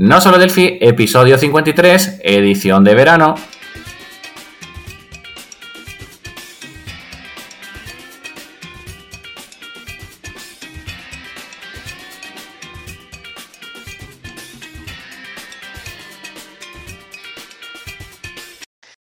No 0.00 0.20
solo 0.20 0.38
Delphi, 0.38 0.78
episodio 0.80 1.36
53, 1.38 2.20
edición 2.22 2.84
de 2.84 2.94
verano. 2.94 3.34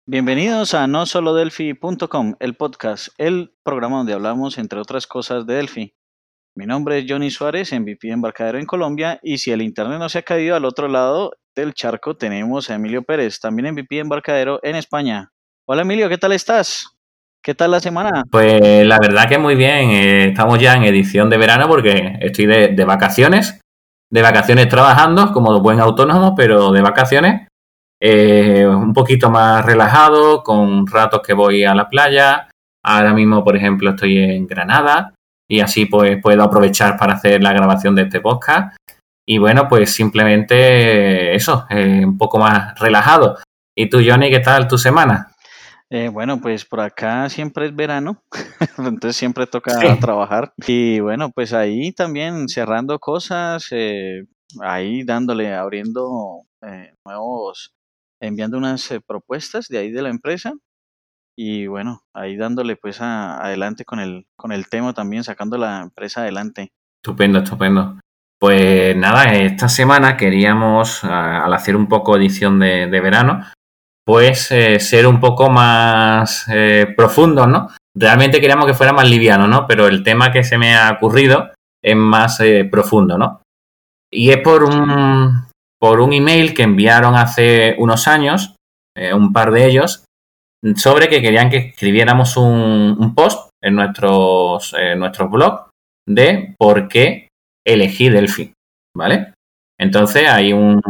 Bienvenidos 0.06 0.74
a 0.74 0.88
no 0.88 1.06
solo 1.06 1.34
Delphi.com, 1.34 2.36
el 2.40 2.56
podcast, 2.56 3.10
el 3.18 3.54
programa 3.62 3.98
donde 3.98 4.14
hablamos 4.14 4.58
entre 4.58 4.80
otras 4.80 5.06
cosas 5.06 5.46
de 5.46 5.56
Delphi. 5.56 5.97
Mi 6.58 6.66
nombre 6.66 6.98
es 6.98 7.06
Johnny 7.08 7.30
Suárez, 7.30 7.72
MVP 7.72 8.10
embarcadero 8.10 8.58
en 8.58 8.66
Colombia, 8.66 9.20
y 9.22 9.38
si 9.38 9.52
el 9.52 9.62
internet 9.62 10.00
no 10.00 10.10
se 10.10 10.18
ha 10.18 10.22
caído 10.24 10.56
al 10.56 10.66
otro 10.66 10.88
lado 10.88 11.34
del 11.56 11.76
charco, 11.76 12.18
tenemos 12.18 12.72
a 12.72 12.74
Emilio 12.74 13.04
Pérez, 13.04 13.40
también 13.40 13.76
MVP 13.76 14.00
embarcadero 14.00 14.60
en 14.64 14.76
España. 14.76 15.30
Hola 15.68 15.84
Emilio, 15.84 16.10
¿qué 16.10 16.18
tal 16.18 16.32
estás? 16.32 16.98
¿Qué 17.44 17.54
tal 17.54 17.70
la 17.70 17.80
semana? 17.80 18.24
Pues 18.32 18.88
la 18.88 18.98
verdad 18.98 19.30
que 19.30 19.38
muy 19.38 19.54
bien, 19.54 19.92
eh, 19.92 20.30
estamos 20.30 20.60
ya 20.60 20.74
en 20.74 20.86
edición 20.86 21.30
de 21.30 21.38
verano 21.38 21.68
porque 21.68 22.18
estoy 22.22 22.48
de, 22.48 22.70
de 22.70 22.86
vacaciones, 22.86 23.62
de 24.10 24.22
vacaciones 24.24 24.68
trabajando 24.68 25.32
como 25.34 25.62
buen 25.62 25.80
autónomo, 25.80 26.34
pero 26.34 26.72
de 26.72 26.82
vacaciones, 26.82 27.48
eh, 28.02 28.66
un 28.66 28.94
poquito 28.94 29.30
más 29.30 29.64
relajado, 29.64 30.42
con 30.42 30.88
ratos 30.88 31.22
que 31.22 31.36
voy 31.36 31.66
a 31.66 31.76
la 31.76 31.88
playa. 31.88 32.50
Ahora 32.84 33.14
mismo, 33.14 33.44
por 33.44 33.56
ejemplo, 33.56 33.92
estoy 33.92 34.18
en 34.18 34.48
Granada, 34.48 35.14
y 35.48 35.60
así 35.60 35.86
pues 35.86 36.20
puedo 36.22 36.44
aprovechar 36.44 36.98
para 36.98 37.14
hacer 37.14 37.42
la 37.42 37.54
grabación 37.54 37.96
de 37.96 38.04
este 38.04 38.22
podcast. 38.22 38.76
Y 39.26 39.40
bueno, 39.40 39.68
pues 39.68 39.94
simplemente 39.94 41.36
eso, 41.36 41.66
eh, 41.70 42.06
un 42.06 42.18
poco 42.18 42.40
más 42.40 42.80
relajado. 42.80 43.38
¿Y 43.76 43.90
tú, 43.90 44.00
Johnny, 44.06 44.30
qué 44.30 44.40
tal 44.40 44.68
tu 44.68 44.78
semana? 44.78 45.32
Eh, 45.90 46.10
bueno, 46.10 46.42
pues 46.42 46.66
por 46.66 46.82
acá 46.82 47.30
siempre 47.30 47.68
es 47.68 47.76
verano, 47.76 48.22
entonces 48.78 49.16
siempre 49.16 49.48
toca 49.48 49.98
trabajar. 50.00 50.54
Y 50.68 51.00
bueno, 51.00 51.32
pues 51.32 51.54
ahí 51.54 51.94
también 51.94 52.50
cerrando 52.50 53.00
cosas, 53.00 53.68
eh, 53.72 54.24
ahí 54.62 55.04
dándole, 55.04 55.54
abriendo 55.54 56.44
eh, 56.62 56.94
nuevos, 57.06 57.74
enviando 58.20 58.58
unas 58.58 58.92
eh, 58.92 59.00
propuestas 59.00 59.68
de 59.68 59.78
ahí 59.78 59.92
de 59.92 60.02
la 60.02 60.10
empresa 60.10 60.54
y 61.38 61.68
bueno, 61.68 62.02
ahí 62.14 62.36
dándole 62.36 62.76
pues 62.76 63.00
a, 63.00 63.40
adelante 63.40 63.86
con 63.86 64.00
el, 64.00 64.26
con 64.36 64.52
el 64.52 64.68
tema 64.68 64.94
también, 64.94 65.24
sacando 65.24 65.58
la 65.58 65.82
empresa 65.82 66.22
adelante. 66.22 66.72
Estupendo, 67.02 67.40
estupendo. 67.40 68.00
Pues 68.40 68.96
nada, 68.98 69.34
esta 69.34 69.70
semana 69.70 70.18
queríamos, 70.18 71.04
al 71.04 71.54
hacer 71.54 71.76
un 71.76 71.88
poco 71.88 72.18
edición 72.18 72.60
de, 72.60 72.88
de 72.88 73.02
verano, 73.02 73.44
pues 74.06 74.52
eh, 74.52 74.80
ser 74.80 75.06
un 75.06 75.20
poco 75.20 75.50
más 75.50 76.46
eh, 76.50 76.94
profundo, 76.96 77.46
¿no? 77.46 77.70
Realmente 77.96 78.40
queríamos 78.40 78.66
que 78.66 78.74
fuera 78.74 78.94
más 78.94 79.10
liviano, 79.10 79.48
¿no? 79.48 79.68
Pero 79.68 79.88
el 79.88 80.04
tema 80.04 80.32
que 80.32 80.44
se 80.44 80.58
me 80.58 80.76
ha 80.76 80.92
ocurrido 80.92 81.52
es 81.84 81.96
más 81.96 82.40
eh, 82.40 82.66
profundo, 82.66 83.18
¿no? 83.18 83.42
Y 84.12 84.30
es 84.30 84.38
por 84.38 84.64
un, 84.64 85.46
por 85.80 86.00
un 86.00 86.14
email 86.14 86.54
que 86.54 86.64
enviaron 86.64 87.16
hace 87.16 87.76
unos 87.80 88.08
años, 88.08 88.56
eh, 88.96 89.14
un 89.14 89.34
par 89.34 89.52
de 89.52 89.66
ellos, 89.66 90.06
sobre 90.76 91.08
que 91.10 91.22
querían 91.22 91.50
que 91.50 91.58
escribiéramos 91.58 92.38
un, 92.38 93.14
post 93.16 93.50
en 93.64 93.76
nuestros, 93.76 94.76
nuestros 94.98 95.32
blogs 95.32 95.70
de 96.08 96.56
por 96.58 96.88
qué 96.88 97.28
elegí 97.66 98.10
Delphi, 98.10 98.54
¿vale? 98.96 99.34
Entonces 99.80 100.28
hay 100.28 100.54
un, 100.54 100.82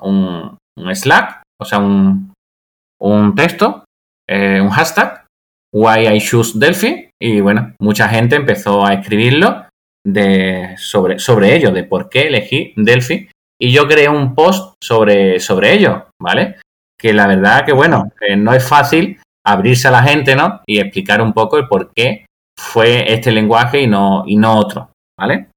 un, 0.00 0.58
un 0.78 0.96
Slack, 0.96 1.42
o 1.60 1.64
sea, 1.64 1.78
un, 1.78 2.32
un 3.00 3.34
texto, 3.34 3.84
eh, 4.28 4.60
un 4.60 4.70
hashtag, 4.70 5.26
why 5.74 6.06
I 6.08 6.20
choose 6.20 6.58
Delphi, 6.58 7.10
y 7.20 7.40
bueno, 7.40 7.74
mucha 7.80 8.08
gente 8.08 8.36
empezó 8.36 8.84
a 8.84 8.94
escribirlo 8.94 9.66
de, 10.06 10.74
sobre, 10.78 11.18
sobre 11.18 11.54
ello, 11.54 11.72
de 11.72 11.84
por 11.84 12.08
qué 12.08 12.28
elegí 12.28 12.72
Delphi, 12.76 13.28
y 13.60 13.72
yo 13.72 13.86
creé 13.86 14.08
un 14.08 14.34
post 14.34 14.74
sobre, 14.82 15.38
sobre 15.38 15.74
ello, 15.74 16.06
¿vale? 16.20 16.56
Que 17.00 17.12
la 17.12 17.26
verdad 17.26 17.64
que, 17.64 17.72
bueno, 17.72 18.10
no 18.36 18.52
es 18.52 18.66
fácil 18.66 19.18
abrirse 19.44 19.88
a 19.88 19.92
la 19.92 20.02
gente, 20.02 20.36
¿no? 20.36 20.60
Y 20.66 20.78
explicar 20.78 21.22
un 21.22 21.32
poco 21.32 21.56
el 21.56 21.66
por 21.66 21.92
qué 21.94 22.26
fue 22.56 23.12
este 23.12 23.32
lenguaje 23.32 23.80
y 23.80 23.86
no, 23.86 24.24
y 24.26 24.36
no 24.36 24.56
otro, 24.56 24.90
¿vale? 25.18 25.48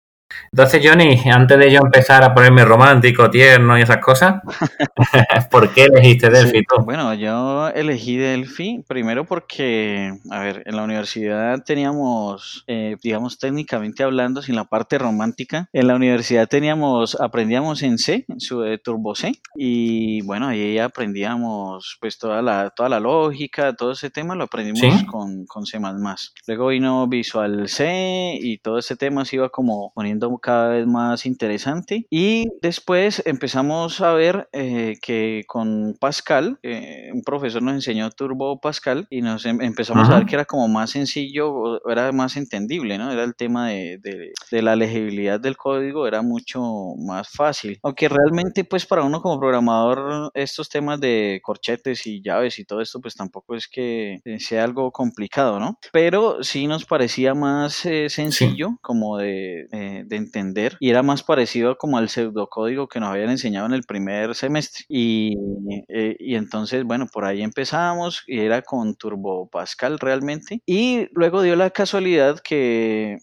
Entonces, 0.51 0.81
Johnny, 0.87 1.19
antes 1.31 1.57
de 1.57 1.71
yo 1.71 1.79
empezar 1.83 2.23
a 2.23 2.33
ponerme 2.33 2.63
romántico, 2.65 3.29
tierno 3.29 3.77
y 3.77 3.81
esas 3.81 3.97
cosas, 3.97 4.41
¿por 5.51 5.73
qué 5.73 5.85
elegiste 5.85 6.29
Delphi 6.29 6.59
Sí, 6.59 6.65
tú? 6.67 6.83
Bueno, 6.83 7.13
yo 7.13 7.69
elegí 7.69 8.17
Delphi 8.17 8.83
primero 8.87 9.25
porque, 9.25 10.13
a 10.29 10.39
ver, 10.39 10.63
en 10.65 10.75
la 10.75 10.83
universidad 10.83 11.63
teníamos, 11.63 12.63
eh, 12.67 12.97
digamos, 13.01 13.39
técnicamente 13.39 14.03
hablando, 14.03 14.41
sin 14.41 14.55
la 14.55 14.65
parte 14.65 14.97
romántica, 14.97 15.69
en 15.73 15.87
la 15.87 15.95
universidad 15.95 16.47
teníamos, 16.47 17.19
aprendíamos 17.19 17.81
en 17.83 17.97
C, 17.97 18.25
en 18.27 18.39
su 18.39 18.63
eh, 18.63 18.77
Turbo 18.77 19.15
C, 19.15 19.31
y 19.55 20.21
bueno, 20.21 20.47
ahí 20.49 20.77
aprendíamos 20.77 21.97
pues 21.99 22.17
toda 22.17 22.41
la, 22.41 22.69
toda 22.69 22.89
la 22.89 22.99
lógica, 22.99 23.73
todo 23.73 23.91
ese 23.93 24.09
tema 24.09 24.35
lo 24.35 24.45
aprendimos 24.45 24.79
¿Sí? 24.79 25.05
con, 25.05 25.45
con 25.45 25.65
C++. 25.65 25.79
Luego 26.47 26.67
vino 26.67 27.07
Visual 27.07 27.67
C 27.67 28.37
y 28.39 28.57
todo 28.59 28.77
ese 28.77 28.95
tema 28.95 29.25
se 29.25 29.37
iba 29.37 29.49
como 29.49 29.91
poniendo 29.93 30.22
cada 30.41 30.69
vez 30.69 30.85
más 30.87 31.25
interesante. 31.25 32.05
Y 32.09 32.47
después 32.61 33.21
empezamos 33.25 34.01
a 34.01 34.13
ver 34.13 34.47
eh, 34.53 34.95
que 35.01 35.43
con 35.47 35.95
Pascal, 35.99 36.59
eh, 36.63 37.09
un 37.13 37.21
profesor 37.23 37.61
nos 37.61 37.73
enseñó 37.75 38.09
Turbo 38.11 38.59
Pascal 38.59 39.07
y 39.09 39.21
nos 39.21 39.45
em- 39.45 39.61
empezamos 39.61 40.09
a 40.09 40.17
ver 40.17 40.25
que 40.25 40.35
era 40.35 40.45
como 40.45 40.67
más 40.67 40.91
sencillo, 40.91 41.79
era 41.89 42.11
más 42.11 42.37
entendible, 42.37 42.97
¿no? 42.97 43.11
Era 43.11 43.23
el 43.23 43.35
tema 43.35 43.69
de, 43.69 43.97
de- 43.99 44.31
de 44.51 44.61
la 44.61 44.75
legibilidad 44.75 45.39
del 45.39 45.57
código, 45.57 46.07
era 46.07 46.21
mucho 46.21 46.61
más 46.97 47.29
fácil. 47.29 47.79
Aunque 47.83 48.09
realmente, 48.09 48.63
pues 48.63 48.85
para 48.85 49.03
uno 49.03 49.21
como 49.21 49.39
programador, 49.39 50.31
estos 50.33 50.69
temas 50.69 50.99
de 50.99 51.39
corchetes 51.43 52.05
y 52.07 52.21
llaves 52.21 52.59
y 52.59 52.65
todo 52.65 52.81
esto, 52.81 52.99
pues 53.01 53.15
tampoco 53.15 53.55
es 53.55 53.67
que 53.67 54.19
eh, 54.25 54.39
sea 54.39 54.63
algo 54.63 54.91
complicado, 54.91 55.59
¿no? 55.59 55.77
Pero 55.91 56.43
sí 56.43 56.67
nos 56.67 56.85
parecía 56.85 57.33
más 57.33 57.85
eh, 57.85 58.09
Sí. 58.09 58.15
sencillo 58.23 58.77
como 58.81 59.17
de, 59.17 59.67
eh, 59.71 60.03
de 60.13 60.17
entender 60.17 60.77
y 60.79 60.89
era 60.89 61.03
más 61.03 61.23
parecido 61.23 61.77
como 61.77 61.97
al 61.97 62.09
pseudocódigo 62.09 62.87
que 62.87 62.99
nos 62.99 63.09
habían 63.09 63.29
enseñado 63.29 63.65
en 63.65 63.73
el 63.73 63.83
primer 63.83 64.35
semestre. 64.35 64.85
Y, 64.87 65.35
eh, 65.89 66.15
y 66.19 66.35
entonces, 66.35 66.83
bueno, 66.83 67.07
por 67.11 67.25
ahí 67.25 67.41
empezamos 67.41 68.23
y 68.27 68.39
era 68.39 68.61
con 68.61 68.95
Turbo 68.95 69.49
Pascal 69.49 69.99
realmente. 69.99 70.61
Y 70.65 71.07
luego 71.13 71.41
dio 71.41 71.55
la 71.55 71.71
casualidad 71.71 72.39
que, 72.39 73.17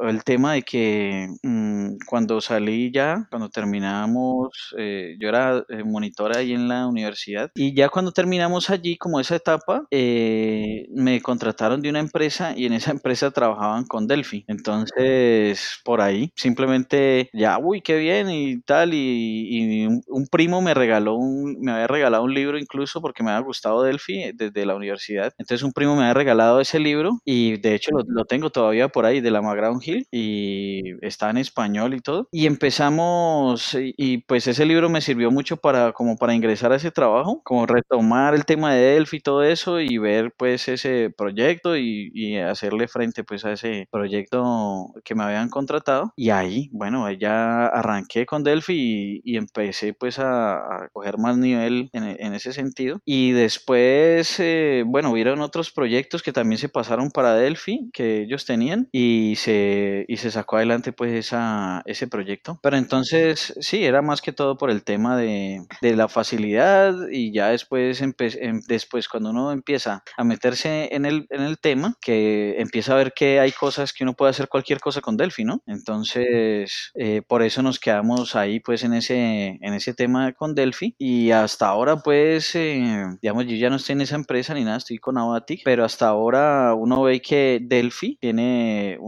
el 0.00 0.24
tema 0.24 0.54
de 0.54 0.62
que 0.62 1.28
mm, 1.42 1.96
cuando 2.06 2.40
salí 2.40 2.90
ya, 2.92 3.26
cuando 3.30 3.48
terminamos, 3.48 4.74
eh, 4.78 5.16
yo 5.20 5.28
era 5.28 5.64
eh, 5.68 5.84
monitor 5.84 6.36
ahí 6.36 6.52
en 6.52 6.68
la 6.68 6.86
universidad 6.86 7.50
y 7.54 7.74
ya 7.74 7.88
cuando 7.88 8.12
terminamos 8.12 8.70
allí, 8.70 8.96
como 8.96 9.20
esa 9.20 9.36
etapa, 9.36 9.86
eh, 9.90 10.86
me 10.94 11.20
contrataron 11.20 11.82
de 11.82 11.90
una 11.90 12.00
empresa 12.00 12.54
y 12.56 12.66
en 12.66 12.72
esa 12.72 12.90
empresa 12.90 13.30
trabajaban 13.30 13.84
con 13.84 14.06
Delphi. 14.06 14.44
Entonces, 14.48 15.80
por 15.84 16.00
ahí, 16.00 16.32
simplemente 16.36 17.30
ya, 17.32 17.58
uy, 17.58 17.80
qué 17.82 17.96
bien 17.96 18.30
y 18.30 18.60
tal. 18.62 18.94
Y, 18.94 19.48
y 19.50 19.86
un, 19.86 20.02
un 20.08 20.26
primo 20.26 20.60
me 20.62 20.74
regaló 20.74 21.14
un, 21.16 21.58
me 21.60 21.72
había 21.72 21.86
regalado 21.86 22.24
un 22.24 22.34
libro 22.34 22.58
incluso 22.58 23.00
porque 23.00 23.22
me 23.22 23.30
había 23.30 23.44
gustado 23.46 23.82
Delphi 23.82 24.32
desde 24.34 24.66
la 24.66 24.74
universidad. 24.74 25.32
Entonces, 25.38 25.62
un 25.64 25.72
primo 25.72 25.94
me 25.96 26.02
había 26.02 26.14
regalado 26.14 26.60
ese 26.60 26.78
libro 26.78 27.20
y 27.24 27.58
de 27.58 27.74
hecho 27.74 27.90
lo, 27.92 28.02
lo 28.06 28.24
tengo 28.24 28.50
todavía 28.50 28.88
por 28.88 29.06
ahí 29.06 29.20
de 29.20 29.30
la 29.30 29.42
McGraw 29.42 29.75
Hill 29.82 30.06
y 30.10 30.82
está 31.04 31.30
en 31.30 31.38
español 31.38 31.94
y 31.94 32.00
todo. 32.00 32.28
Y 32.32 32.46
empezamos 32.46 33.74
y, 33.74 33.94
y, 33.96 34.18
pues 34.18 34.46
ese 34.46 34.64
libro 34.66 34.88
me 34.88 35.00
sirvió 35.00 35.30
mucho 35.30 35.56
para 35.56 35.92
como 35.92 36.16
para 36.16 36.34
ingresar 36.34 36.72
a 36.72 36.76
ese 36.76 36.90
trabajo, 36.90 37.40
como 37.44 37.66
retomar 37.66 38.34
el 38.34 38.44
tema 38.44 38.74
de 38.74 38.80
Delphi 38.94 39.16
y 39.18 39.20
todo 39.20 39.42
eso 39.42 39.80
y 39.80 39.98
ver 39.98 40.32
pues 40.36 40.68
ese 40.68 41.10
proyecto 41.16 41.76
y, 41.76 42.10
y 42.14 42.36
hacerle 42.38 42.88
frente 42.88 43.24
pues 43.24 43.44
a 43.44 43.52
ese 43.52 43.88
proyecto 43.90 44.92
que 45.04 45.14
me 45.14 45.24
habían 45.24 45.48
contratado. 45.48 46.12
Y 46.16 46.30
ahí, 46.30 46.68
bueno, 46.72 47.10
ya 47.12 47.66
arranqué 47.66 48.26
con 48.26 48.44
Delphi 48.44 49.20
y, 49.24 49.32
y 49.32 49.36
empecé 49.36 49.92
pues 49.94 50.18
a, 50.18 50.56
a 50.56 50.88
coger 50.92 51.18
más 51.18 51.38
nivel 51.38 51.90
en, 51.92 52.04
en 52.04 52.34
ese 52.34 52.52
sentido. 52.52 53.00
Y 53.04 53.32
después, 53.32 54.38
eh, 54.40 54.84
bueno, 54.86 55.10
hubieron 55.12 55.40
otros 55.40 55.70
proyectos 55.70 56.22
que 56.22 56.32
también 56.32 56.58
se 56.58 56.68
pasaron 56.68 57.10
para 57.10 57.34
Delphi 57.34 57.90
que 57.92 58.22
ellos 58.22 58.44
tenían 58.46 58.88
y 58.92 59.34
se, 59.36 59.65
y 60.08 60.16
se 60.18 60.30
sacó 60.30 60.56
adelante 60.56 60.92
pues 60.92 61.12
esa, 61.12 61.82
ese 61.86 62.06
proyecto. 62.08 62.58
Pero 62.62 62.76
entonces, 62.76 63.54
sí, 63.60 63.84
era 63.84 64.02
más 64.02 64.20
que 64.22 64.32
todo 64.32 64.56
por 64.58 64.70
el 64.70 64.84
tema 64.84 65.16
de, 65.16 65.62
de 65.80 65.96
la 65.96 66.08
facilidad 66.08 66.94
y 67.10 67.32
ya 67.32 67.48
después, 67.48 68.02
empe- 68.02 68.36
em- 68.40 68.62
después 68.68 69.08
cuando 69.08 69.30
uno 69.30 69.52
empieza 69.52 70.02
a 70.16 70.24
meterse 70.24 70.94
en 70.94 71.04
el, 71.06 71.26
en 71.30 71.42
el 71.42 71.58
tema, 71.58 71.94
que 72.00 72.56
empieza 72.60 72.92
a 72.94 72.96
ver 72.96 73.12
que 73.14 73.40
hay 73.40 73.52
cosas 73.52 73.92
que 73.92 74.04
uno 74.04 74.14
puede 74.14 74.30
hacer 74.30 74.48
cualquier 74.48 74.80
cosa 74.80 75.00
con 75.00 75.16
Delphi, 75.16 75.44
¿no? 75.44 75.62
Entonces, 75.66 76.90
eh, 76.94 77.22
por 77.26 77.42
eso 77.42 77.62
nos 77.62 77.78
quedamos 77.78 78.36
ahí 78.36 78.60
pues 78.60 78.84
en 78.84 78.94
ese, 78.94 79.58
en 79.60 79.74
ese 79.74 79.94
tema 79.94 80.32
con 80.32 80.54
Delphi 80.54 80.94
y 80.98 81.30
hasta 81.30 81.66
ahora 81.68 81.96
pues, 81.98 82.54
eh, 82.54 83.04
digamos, 83.22 83.46
yo 83.46 83.56
ya 83.56 83.70
no 83.70 83.76
estoy 83.76 83.94
en 83.94 84.00
esa 84.02 84.16
empresa 84.16 84.54
ni 84.54 84.64
nada, 84.64 84.78
estoy 84.78 84.98
con 84.98 85.18
Avatic, 85.18 85.62
pero 85.64 85.84
hasta 85.84 86.08
ahora 86.08 86.74
uno 86.74 87.02
ve 87.02 87.20
que 87.20 87.58
Delphi 87.62 88.16
tiene, 88.20 88.98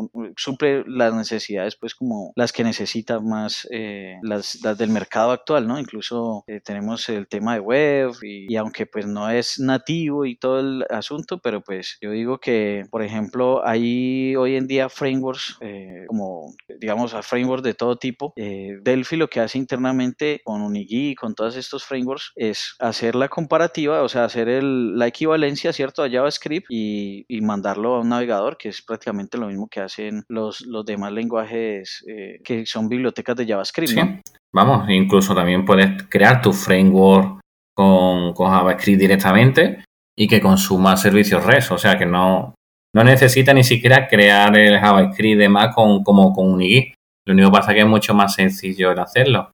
suple 0.49 0.85
las 0.87 1.15
necesidades 1.15 1.77
pues 1.77 1.95
como 1.95 2.33
las 2.37 2.53
que 2.53 2.65
necesita 2.65 3.21
más 3.21 3.69
eh, 3.71 4.17
las, 4.23 4.59
del 4.77 4.91
mercado 4.91 5.33
actual, 5.33 5.67
¿no? 5.67 5.79
Incluso 5.79 6.45
eh, 6.47 6.61
tenemos 6.65 7.09
el 7.09 7.29
tema 7.29 7.55
de 7.55 7.61
web 7.61 8.13
y, 8.23 8.57
aunque 8.57 8.87
pues 8.87 9.07
no 9.07 9.29
es 9.31 9.59
nativo 9.59 10.25
y 10.25 10.37
todo 10.37 10.61
el 10.61 10.85
asunto, 10.91 11.39
pero 11.39 11.61
pues 11.61 11.99
yo 12.01 12.11
digo 12.13 12.39
que, 12.39 12.85
por 12.91 13.03
ejemplo, 13.03 13.67
hay 13.67 14.35
hoy 14.37 14.57
en 14.57 14.67
día 14.67 14.89
frameworks 14.89 15.59
como, 16.07 16.55
digamos, 16.81 17.15
a 17.15 17.23
frameworks 17.23 17.63
de 17.63 17.75
todo 17.75 17.97
tipo. 17.97 18.33
Delphi 18.37 19.17
lo 19.17 19.29
que 19.29 19.41
hace 19.41 19.59
internamente 19.59 20.41
con 20.45 20.63
Unigui 20.63 21.11
y 21.11 21.15
con 21.15 21.35
todos 21.35 21.57
estos 21.57 21.85
frameworks 21.85 22.33
es 22.37 22.75
hacer 22.79 23.15
la 23.15 23.29
comparativa, 23.29 24.03
o 24.03 24.09
sea, 24.09 24.25
hacer 24.25 24.49
el, 24.49 24.99
la 24.99 25.07
equivalencia, 25.07 25.73
¿cierto?, 25.73 26.03
a 26.03 26.11
JavaScript 26.11 26.67
y, 26.71 27.25
y, 27.29 27.41
mandarlo 27.41 27.97
a 27.97 28.01
un 28.01 28.09
navegador, 28.09 28.57
que 28.57 28.69
es 28.69 28.83
prácticamente 28.83 29.39
lo 29.39 29.49
mismo 29.49 29.69
que 29.69 29.81
hacen 29.81 30.25
los, 30.29 30.38
los 30.39 30.85
demás 30.85 31.13
lenguajes 31.13 32.05
eh, 32.09 32.41
que 32.45 32.67
son 32.67 32.89
bibliotecas 32.89 33.37
de 33.37 33.47
JavaScript, 33.47 33.93
¿no? 33.93 34.21
Vamos, 34.53 34.89
incluso 34.91 35.35
también 35.35 35.65
puedes 35.65 36.05
crear 36.05 36.41
tu 36.41 36.53
framework 36.53 37.41
con, 37.75 38.33
con 38.33 38.51
JavaScript 38.51 39.01
directamente 39.01 39.85
y 40.19 40.27
que 40.27 40.41
consuma 40.41 40.97
servicios 40.97 41.45
REST, 41.45 41.73
o 41.73 41.79
sea 41.79 41.99
que 41.99 42.07
no, 42.07 42.55
no 42.95 43.05
necesita 43.05 43.53
ni 43.55 43.63
siquiera 43.63 44.09
crear 44.09 44.57
el 44.59 44.79
JavaScript 44.79 45.39
de 45.39 45.49
más 45.49 45.75
con, 45.75 46.03
como 46.03 46.33
con 46.33 46.51
Unigui. 46.51 46.95
Lo 47.27 47.35
único 47.35 47.51
que 47.51 47.59
pasa 47.59 47.71
es 47.73 47.75
que 47.77 47.83
es 47.83 47.89
mucho 47.89 48.15
más 48.15 48.35
sencillo 48.35 48.91
el 48.91 48.99
hacerlo. 48.99 49.51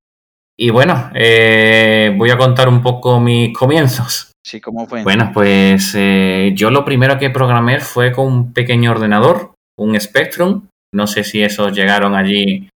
Y 0.57 0.71
bueno, 0.71 1.11
eh, 1.15 2.15
voy 2.17 2.31
a 2.31 2.39
contar 2.39 2.69
un 2.69 2.81
poco 2.81 3.19
mis 3.19 3.57
comienzos. 3.57 4.31
Sí, 4.47 4.61
¿cómo 4.61 4.87
fue? 4.87 5.03
Bueno, 5.03 5.31
pues 5.35 5.95
eh, 5.97 6.53
yo 6.55 6.71
lo 6.71 6.85
primero 6.85 7.19
que 7.19 7.31
programé 7.31 7.81
fue 7.81 8.13
con 8.13 8.27
un 8.27 8.53
pequeño 8.53 8.93
ordenador, 8.93 9.55
un 9.77 10.01
Spectrum. 10.01 10.69
No 10.95 11.09
sé 11.09 11.25
si 11.25 11.43
esos 11.43 11.73
llegaron 11.73 12.15
allí 12.15 12.69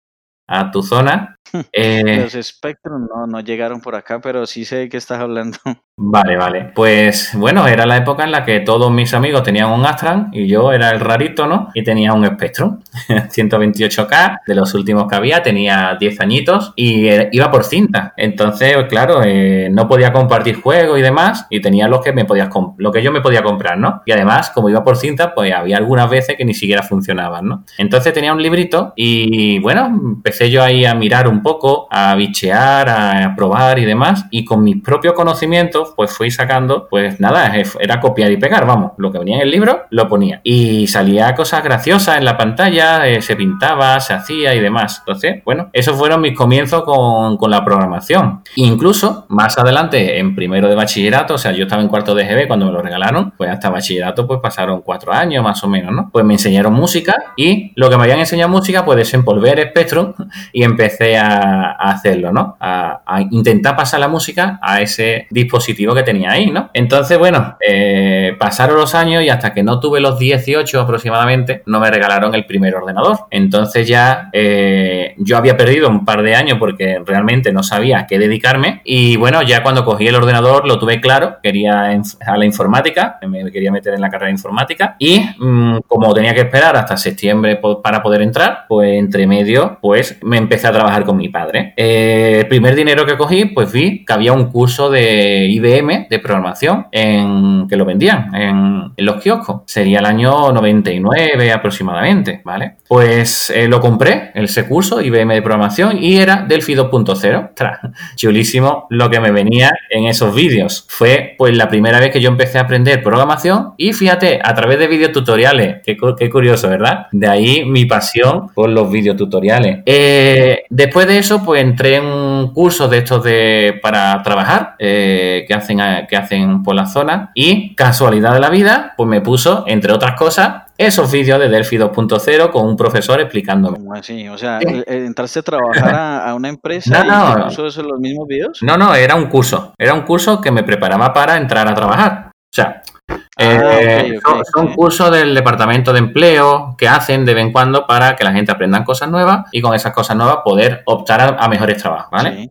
a 0.49 0.71
tu 0.71 0.83
zona. 0.83 1.35
Eh, 1.73 2.21
Los 2.21 2.47
Spectrum 2.47 3.09
no, 3.09 3.27
no 3.27 3.41
llegaron 3.41 3.81
por 3.81 3.95
acá, 3.95 4.21
pero 4.21 4.45
sí 4.45 4.67
sé 4.67 4.77
de 4.77 4.89
qué 4.91 4.99
estás 4.99 5.19
hablando. 5.19 5.57
Vale, 6.01 6.37
vale. 6.37 6.71
Pues 6.77 7.31
bueno, 7.35 7.67
era 7.67 7.85
la 7.85 7.97
época 7.97 8.23
en 8.23 8.31
la 8.31 8.45
que 8.45 8.61
todos 8.61 8.89
mis 8.89 9.13
amigos 9.15 9.43
tenían 9.43 9.73
un 9.73 9.85
Astran 9.85 10.31
y 10.33 10.47
yo 10.47 10.71
era 10.73 10.91
el 10.91 11.01
rarito, 11.01 11.49
¿no? 11.49 11.71
Y 11.75 11.83
tenía 11.83 12.13
un 12.13 12.25
Spectrum 12.25 12.79
128K 13.09 14.43
de 14.47 14.55
los 14.55 14.73
últimos 14.75 15.09
que 15.09 15.17
había, 15.17 15.43
tenía 15.43 15.97
10 15.99 16.21
añitos 16.21 16.73
y 16.77 17.09
iba 17.33 17.51
por 17.51 17.65
cinta. 17.65 18.15
Entonces, 18.17 18.77
claro, 18.89 19.23
eh, 19.25 19.71
no 19.73 19.89
podía 19.89 20.13
compartir 20.13 20.61
juegos 20.61 21.01
y 21.01 21.03
demás 21.03 21.49
y 21.51 21.61
tenía 21.61 21.89
los 21.89 22.01
que 22.01 22.13
me 22.13 22.25
podías 22.25 22.49
lo 22.77 22.93
que 22.93 23.03
yo 23.03 23.11
me 23.11 23.21
podía 23.21 23.43
comprar, 23.43 23.77
¿no? 23.77 24.03
Y 24.07 24.13
además, 24.13 24.51
como 24.51 24.69
iba 24.69 24.85
por 24.85 24.97
cinta, 24.97 25.35
pues 25.35 25.53
había 25.53 25.79
algunas 25.79 26.09
veces 26.09 26.37
que 26.37 26.45
ni 26.45 26.55
siquiera 26.55 26.85
funcionaban, 26.85 27.49
¿no? 27.49 27.65
Entonces 27.77 28.13
tenía 28.13 28.33
un 28.33 28.41
librito 28.41 28.93
y 28.95 29.59
bueno, 29.59 29.87
empecé 29.87 30.49
yo 30.49 30.63
ahí 30.63 30.85
a 30.85 30.95
mirar 30.95 31.27
un 31.27 31.43
poco, 31.43 31.89
a 31.91 32.15
bichear, 32.15 32.89
a 32.89 33.35
probar 33.37 33.81
y 33.81 33.85
demás 33.85 34.27
y 34.31 34.45
con 34.45 34.63
mis 34.63 34.81
propios 34.81 35.15
conocimientos 35.15 35.88
pues 35.97 36.11
fui 36.13 36.31
sacando, 36.31 36.89
pues 36.89 37.21
nada, 37.21 37.53
era 37.81 38.01
copiar 38.01 38.31
y 38.31 38.37
pegar, 38.37 38.67
vamos, 38.67 38.93
lo 38.99 39.11
que 39.11 39.19
venía 39.19 39.37
en 39.37 39.43
el 39.43 39.51
libro 39.51 39.87
lo 39.91 40.09
ponía. 40.09 40.41
Y 40.45 40.87
salía 40.87 41.35
cosas 41.35 41.63
graciosas 41.63 42.19
en 42.19 42.25
la 42.25 42.37
pantalla, 42.37 43.07
eh, 43.07 43.23
se 43.23 43.37
pintaba, 43.37 43.99
se 44.01 44.15
hacía 44.15 44.55
y 44.55 44.61
demás. 44.61 44.99
Entonces, 45.01 45.43
bueno, 45.45 45.71
esos 45.73 45.97
fueron 45.97 46.21
mis 46.21 46.37
comienzos 46.37 46.83
con, 46.85 47.39
la 47.49 47.65
programación. 47.65 48.43
Incluso 48.57 49.25
más 49.29 49.57
adelante, 49.57 50.19
en 50.19 50.35
primero 50.35 50.69
de 50.69 50.75
bachillerato, 50.75 51.35
o 51.35 51.39
sea, 51.39 51.53
yo 51.53 51.65
estaba 51.65 51.81
en 51.81 51.89
cuarto 51.89 52.15
de 52.15 52.25
GB 52.25 52.47
cuando 52.47 52.67
me 52.67 52.73
lo 52.73 52.83
regalaron, 52.83 53.33
pues 53.39 53.49
hasta 53.49 53.71
bachillerato 53.71 54.27
pues 54.27 54.41
pasaron 54.41 54.83
cuatro 54.83 55.13
años 55.15 55.43
más 55.43 55.65
o 55.65 55.69
menos, 55.69 55.93
¿no? 55.93 56.11
Pues 56.13 56.27
me 56.27 56.35
enseñaron 56.35 56.75
música 56.75 57.17
y 57.37 57.73
lo 57.75 57.89
que 57.89 57.97
me 57.97 58.03
habían 58.03 58.19
enseñado 58.19 58.51
música, 58.51 58.85
pues 58.85 58.99
desempolver 58.99 59.71
Spectrum 59.71 60.13
y 60.53 60.63
empecé 60.63 61.17
a, 61.17 61.71
hacerlo, 61.71 62.33
¿no? 62.33 62.57
a 62.61 63.23
intentar 63.31 63.77
pasar 63.77 64.01
la 64.01 64.09
música 64.09 64.59
a 64.61 64.81
ese 64.83 65.27
dispositivo 65.31 65.78
que 65.79 66.03
tenía 66.03 66.33
ahí, 66.33 66.51
¿no? 66.51 66.71
Entonces, 66.75 67.19
bueno, 67.19 67.57
eh, 67.67 68.37
pasaron 68.39 68.77
los 68.77 68.95
años 68.95 69.23
y 69.23 69.29
hasta 69.29 69.53
que 69.53 69.63
no 69.63 69.81
tuve 69.81 70.01
los 70.01 70.19
18 70.19 70.81
aproximadamente, 70.81 71.63
no 71.67 71.81
me 71.81 71.91
regalaron 71.91 72.35
el 72.35 72.47
primer 72.47 72.75
ordenador. 72.75 73.19
Entonces 73.31 73.87
ya 73.87 74.29
eh, 74.33 75.15
yo 75.19 75.37
había 75.37 75.57
perdido 75.57 75.89
un 75.89 76.05
par 76.05 76.23
de 76.23 76.35
años 76.35 76.59
porque 76.59 77.01
realmente 77.05 77.53
no 77.53 77.63
sabía 77.63 78.01
a 78.01 78.07
qué 78.07 78.19
dedicarme 78.19 78.81
y 78.85 79.17
bueno, 79.17 79.43
ya 79.43 79.63
cuando 79.63 79.85
cogí 79.85 80.07
el 80.07 80.15
ordenador 80.15 80.67
lo 80.67 80.79
tuve 80.79 81.01
claro, 81.01 81.37
quería 81.43 81.91
a 82.27 82.37
la 82.37 82.45
informática, 82.45 83.19
me 83.27 83.51
quería 83.51 83.71
meter 83.71 83.95
en 83.95 84.01
la 84.01 84.11
carrera 84.11 84.27
de 84.27 84.33
informática 84.33 84.97
y 84.99 85.21
mm, 85.39 85.79
como 85.87 86.13
tenía 86.15 86.35
que 86.35 86.41
esperar 86.41 86.77
hasta 86.77 86.97
septiembre 86.97 87.61
para 87.83 88.03
poder 88.03 88.23
entrar, 88.23 88.65
pues 88.69 88.99
entre 88.99 89.27
medio, 89.27 89.79
pues 89.81 90.19
me 90.23 90.37
empecé 90.37 90.67
a 90.67 90.73
trabajar 90.73 91.05
con 91.05 91.17
mi 91.17 91.29
padre. 91.29 91.75
Eh, 91.77 92.39
el 92.41 92.49
primer 92.49 92.75
dinero 92.75 93.07
que 93.07 93.17
cogí, 93.17 93.47
pues 93.47 93.73
vi 93.73 94.05
que 94.05 94.13
había 94.13 94.33
un 94.33 94.51
curso 94.51 94.91
de 94.91 95.47
IBM 95.47 95.68
de 95.69 96.19
programación 96.19 96.87
en, 96.91 97.69
que 97.69 97.77
lo 97.77 97.85
vendían 97.85 98.35
en, 98.35 98.93
los 98.97 99.23
kioscos. 99.23 99.63
Sería 99.67 100.01
el 100.01 100.07
año 100.07 100.53
99 100.53 101.53
aproximadamente, 101.53 102.41
¿vale? 102.45 102.77
Pues 102.89 103.51
eh, 103.51 103.69
lo 103.69 103.81
compré, 103.81 104.33
ese 104.35 104.67
curso 104.67 105.01
IBM 105.01 105.35
de 105.35 105.43
programación 105.43 106.03
y 106.03 106.17
era 106.17 106.45
Delphi 106.49 106.75
2.0. 106.75 107.51
Chulísimo 108.17 108.87
lo 108.91 109.11
que 109.11 109.21
me 109.21 109.31
venía 109.31 109.71
en 109.91 110.07
esos 110.07 110.35
vídeos. 110.35 110.87
Fue 110.89 111.35
pues 111.39 111.57
la 111.57 111.69
primera 111.69 112.01
vez 112.01 112.11
que 112.11 112.21
yo 112.21 112.29
empecé 112.29 112.59
a 112.59 112.63
aprender 112.63 113.03
programación 113.03 113.75
y 113.77 113.93
fíjate, 113.93 114.41
a 114.43 114.55
través 114.55 114.79
de 114.79 114.89
videotutoriales. 114.89 115.77
Qué, 115.85 115.97
qué 116.19 116.31
curioso, 116.31 116.69
¿verdad? 116.69 117.07
De 117.13 117.29
ahí 117.29 117.65
mi 117.65 117.85
pasión 117.85 118.49
por 118.55 118.69
los 118.71 118.91
videotutoriales. 118.91 119.81
Eh, 119.87 120.65
después 120.71 121.07
de 121.07 121.19
eso, 121.19 121.45
pues 121.45 121.63
entré 121.63 121.97
en 121.97 122.05
un 122.05 122.53
curso 122.53 122.89
de 122.89 122.99
estos 122.99 123.23
de 123.23 123.79
para 123.83 124.23
trabajar. 124.23 124.75
Eh, 124.79 125.45
que 125.49 125.55
hacen, 125.55 125.79
que 126.07 126.17
hacen 126.17 126.63
por 126.63 126.75
la 126.75 126.87
zona 126.87 127.33
y 127.35 127.75
casualidad 127.75 128.35
de 128.35 128.41
la 128.41 128.51
vida, 128.51 128.93
pues 128.97 129.09
me 129.09 129.23
puso, 129.23 129.65
entre 129.67 129.93
otras 129.93 130.15
cosas, 130.15 130.65
esos 130.77 131.11
vídeos 131.11 131.41
de 131.41 131.49
Delphi 131.49 131.79
2.0 131.79 132.51
con 132.51 132.67
un 132.67 132.77
profesor 132.77 133.19
explicándome. 133.21 133.79
así? 133.99 134.29
O 134.29 134.37
sea, 134.37 134.61
¿entraste 134.61 135.39
a 135.39 135.43
trabajar 135.43 135.95
a, 136.29 136.35
una 136.35 136.51
empresa 136.51 137.03
no, 137.03 137.47
y 137.49 137.53
esos 137.53 137.79
los 137.79 137.99
mismos 137.99 138.29
vídeos? 138.29 138.59
No, 138.63 138.77
no, 138.77 138.95
era 138.95 139.17
un 139.17 139.27
curso. 139.27 139.73
Era 139.79 139.95
un 139.95 140.03
curso 140.03 140.41
que 140.41 140.53
me 140.53 140.63
preparaba 140.63 141.15
para 141.15 141.39
entrar 141.39 141.67
a 141.67 141.75
trabajar. 141.75 142.31
O 142.31 142.55
sea, 142.55 142.83
ah, 143.09 143.17
eh, 143.39 144.21
son, 144.55 144.75
cursos 144.75 145.11
del 145.11 145.35
departamento 145.35 145.93
de 145.95 145.99
empleo 145.99 146.75
que 146.77 146.89
hacen 146.89 147.25
de 147.25 147.35
vez 147.35 147.45
en 147.45 147.53
cuando 147.53 147.87
para 147.87 148.17
que 148.17 148.25
la 148.25 148.33
gente 148.33 148.53
aprenda 148.53 148.85
cosas 148.85 149.11
nuevas 149.11 149.47
y 149.53 149.63
con 149.63 149.75
esas 149.75 149.93
cosas 149.95 150.17
nuevas 150.17 150.39
poder 150.45 150.83
optar 150.85 151.37
a, 151.39 151.49
mejores 151.49 151.79
trabajos, 151.83 152.11
¿vale? 152.11 152.51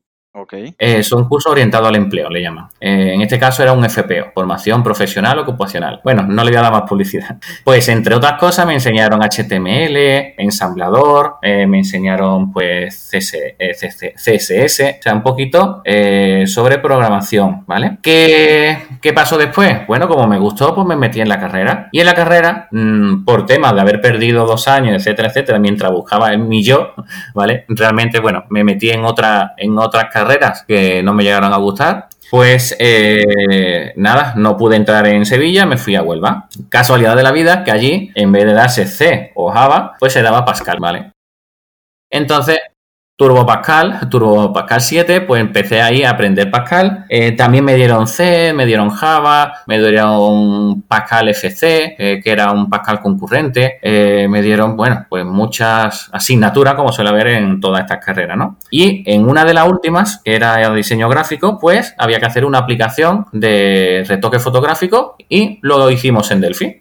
Eh, 0.77 1.03
son 1.03 1.27
cursos 1.27 1.51
orientados 1.51 1.87
al 1.87 1.95
empleo, 1.95 2.29
le 2.29 2.41
llaman. 2.41 2.67
Eh, 2.79 3.13
en 3.13 3.21
este 3.21 3.39
caso 3.39 3.63
era 3.63 3.73
un 3.73 3.83
FPO, 3.83 4.31
formación 4.33 4.83
profesional 4.83 5.39
ocupacional. 5.39 6.01
Bueno, 6.03 6.23
no 6.23 6.43
le 6.43 6.51
voy 6.51 6.57
a 6.59 6.61
dar 6.61 6.71
más 6.71 6.83
publicidad. 6.83 7.37
Pues 7.63 7.89
entre 7.89 8.15
otras 8.15 8.33
cosas 8.33 8.65
me 8.65 8.73
enseñaron 8.73 9.21
HTML, 9.21 10.35
ensamblador, 10.37 11.35
eh, 11.41 11.67
me 11.67 11.79
enseñaron 11.79 12.51
pues 12.51 13.09
CSS, 13.11 14.81
o 14.99 15.01
sea, 15.01 15.13
un 15.13 15.21
poquito 15.21 15.81
sobre 16.45 16.79
programación, 16.79 17.63
¿vale? 17.65 17.97
¿Qué, 18.01 18.77
¿Qué, 19.01 19.11
pasó 19.11 19.37
después? 19.37 19.85
Bueno, 19.87 20.07
como 20.07 20.27
me 20.27 20.37
gustó, 20.37 20.73
pues 20.73 20.87
me 20.87 20.95
metí 20.95 21.19
en 21.19 21.29
la 21.29 21.39
carrera. 21.39 21.89
Y 21.91 21.99
en 21.99 22.05
la 22.05 22.13
carrera, 22.13 22.67
mm, 22.71 23.25
por 23.25 23.45
temas 23.45 23.73
de 23.75 23.81
haber 23.81 23.99
perdido 24.01 24.45
dos 24.45 24.67
años, 24.67 24.95
etcétera, 24.95 25.29
etcétera, 25.29 25.59
mientras 25.59 25.91
buscaba 25.91 26.31
el 26.31 26.39
mi 26.39 26.63
yo, 26.63 26.93
¿vale? 27.33 27.65
Realmente, 27.67 28.19
bueno, 28.19 28.45
me 28.49 28.63
metí 28.63 28.89
en 28.89 29.03
otra, 29.03 29.53
en 29.57 29.77
otras 29.77 30.05
carreras 30.27 30.63
que 30.67 31.01
no 31.03 31.13
me 31.13 31.23
llegaron 31.23 31.53
a 31.53 31.57
gustar. 31.57 32.09
Pues 32.29 32.75
eh, 32.79 33.93
nada, 33.95 34.33
no 34.35 34.57
pude 34.57 34.75
entrar 34.75 35.07
en 35.07 35.25
Sevilla, 35.25 35.65
me 35.65 35.77
fui 35.77 35.95
a 35.95 36.03
Huelva. 36.03 36.49
Casualidad 36.69 37.15
de 37.15 37.23
la 37.23 37.31
vida 37.31 37.63
que 37.63 37.71
allí, 37.71 38.11
en 38.15 38.33
vez 38.33 38.45
de 38.45 38.53
darse 38.53 38.85
C 38.85 39.31
o 39.35 39.49
Java, 39.49 39.93
pues 39.97 40.11
se 40.11 40.21
daba 40.21 40.43
Pascal, 40.43 40.77
¿vale? 40.81 41.13
Entonces, 42.09 42.59
Turbo 43.17 43.47
Pascal, 43.47 44.07
Turbo 44.11 44.53
Pascal 44.53 44.79
7, 44.79 45.21
pues 45.21 45.41
empecé 45.41 45.81
ahí 45.81 46.03
a 46.03 46.11
aprender 46.11 46.51
Pascal. 46.51 47.05
Eh, 47.09 47.31
también 47.31 47.65
me 47.65 47.73
dieron 47.73 48.05
C, 48.05 48.53
me 48.53 48.67
dieron 48.67 48.91
Java, 48.91 49.53
me 49.65 49.79
dieron 49.79 50.83
Pascal 50.83 51.27
FC, 51.29 51.95
eh, 51.97 52.21
que 52.23 52.29
era 52.31 52.51
un 52.51 52.69
Pascal 52.69 53.01
concurrente. 53.01 53.79
Eh, 53.81 54.27
me 54.29 54.43
dieron, 54.43 54.77
bueno, 54.77 55.07
pues 55.09 55.25
muchas 55.25 56.11
asignaturas, 56.13 56.75
como 56.75 56.91
suele 56.91 57.09
haber 57.09 57.29
en 57.29 57.59
todas 57.59 57.81
estas 57.81 58.05
carreras, 58.05 58.37
¿no? 58.37 58.57
Y 58.69 59.01
en 59.11 59.27
una 59.27 59.45
de 59.45 59.55
las 59.55 59.67
últimas, 59.67 60.21
que 60.23 60.35
era 60.35 60.61
el 60.61 60.75
diseño 60.75 61.09
gráfico, 61.09 61.57
pues 61.59 61.95
había 61.97 62.19
que 62.19 62.27
hacer 62.27 62.45
una 62.45 62.59
aplicación 62.59 63.25
de 63.31 64.05
retoque 64.07 64.37
fotográfico 64.37 65.15
y 65.27 65.57
lo 65.63 65.89
hicimos 65.89 66.29
en 66.29 66.41
Delphi. 66.41 66.77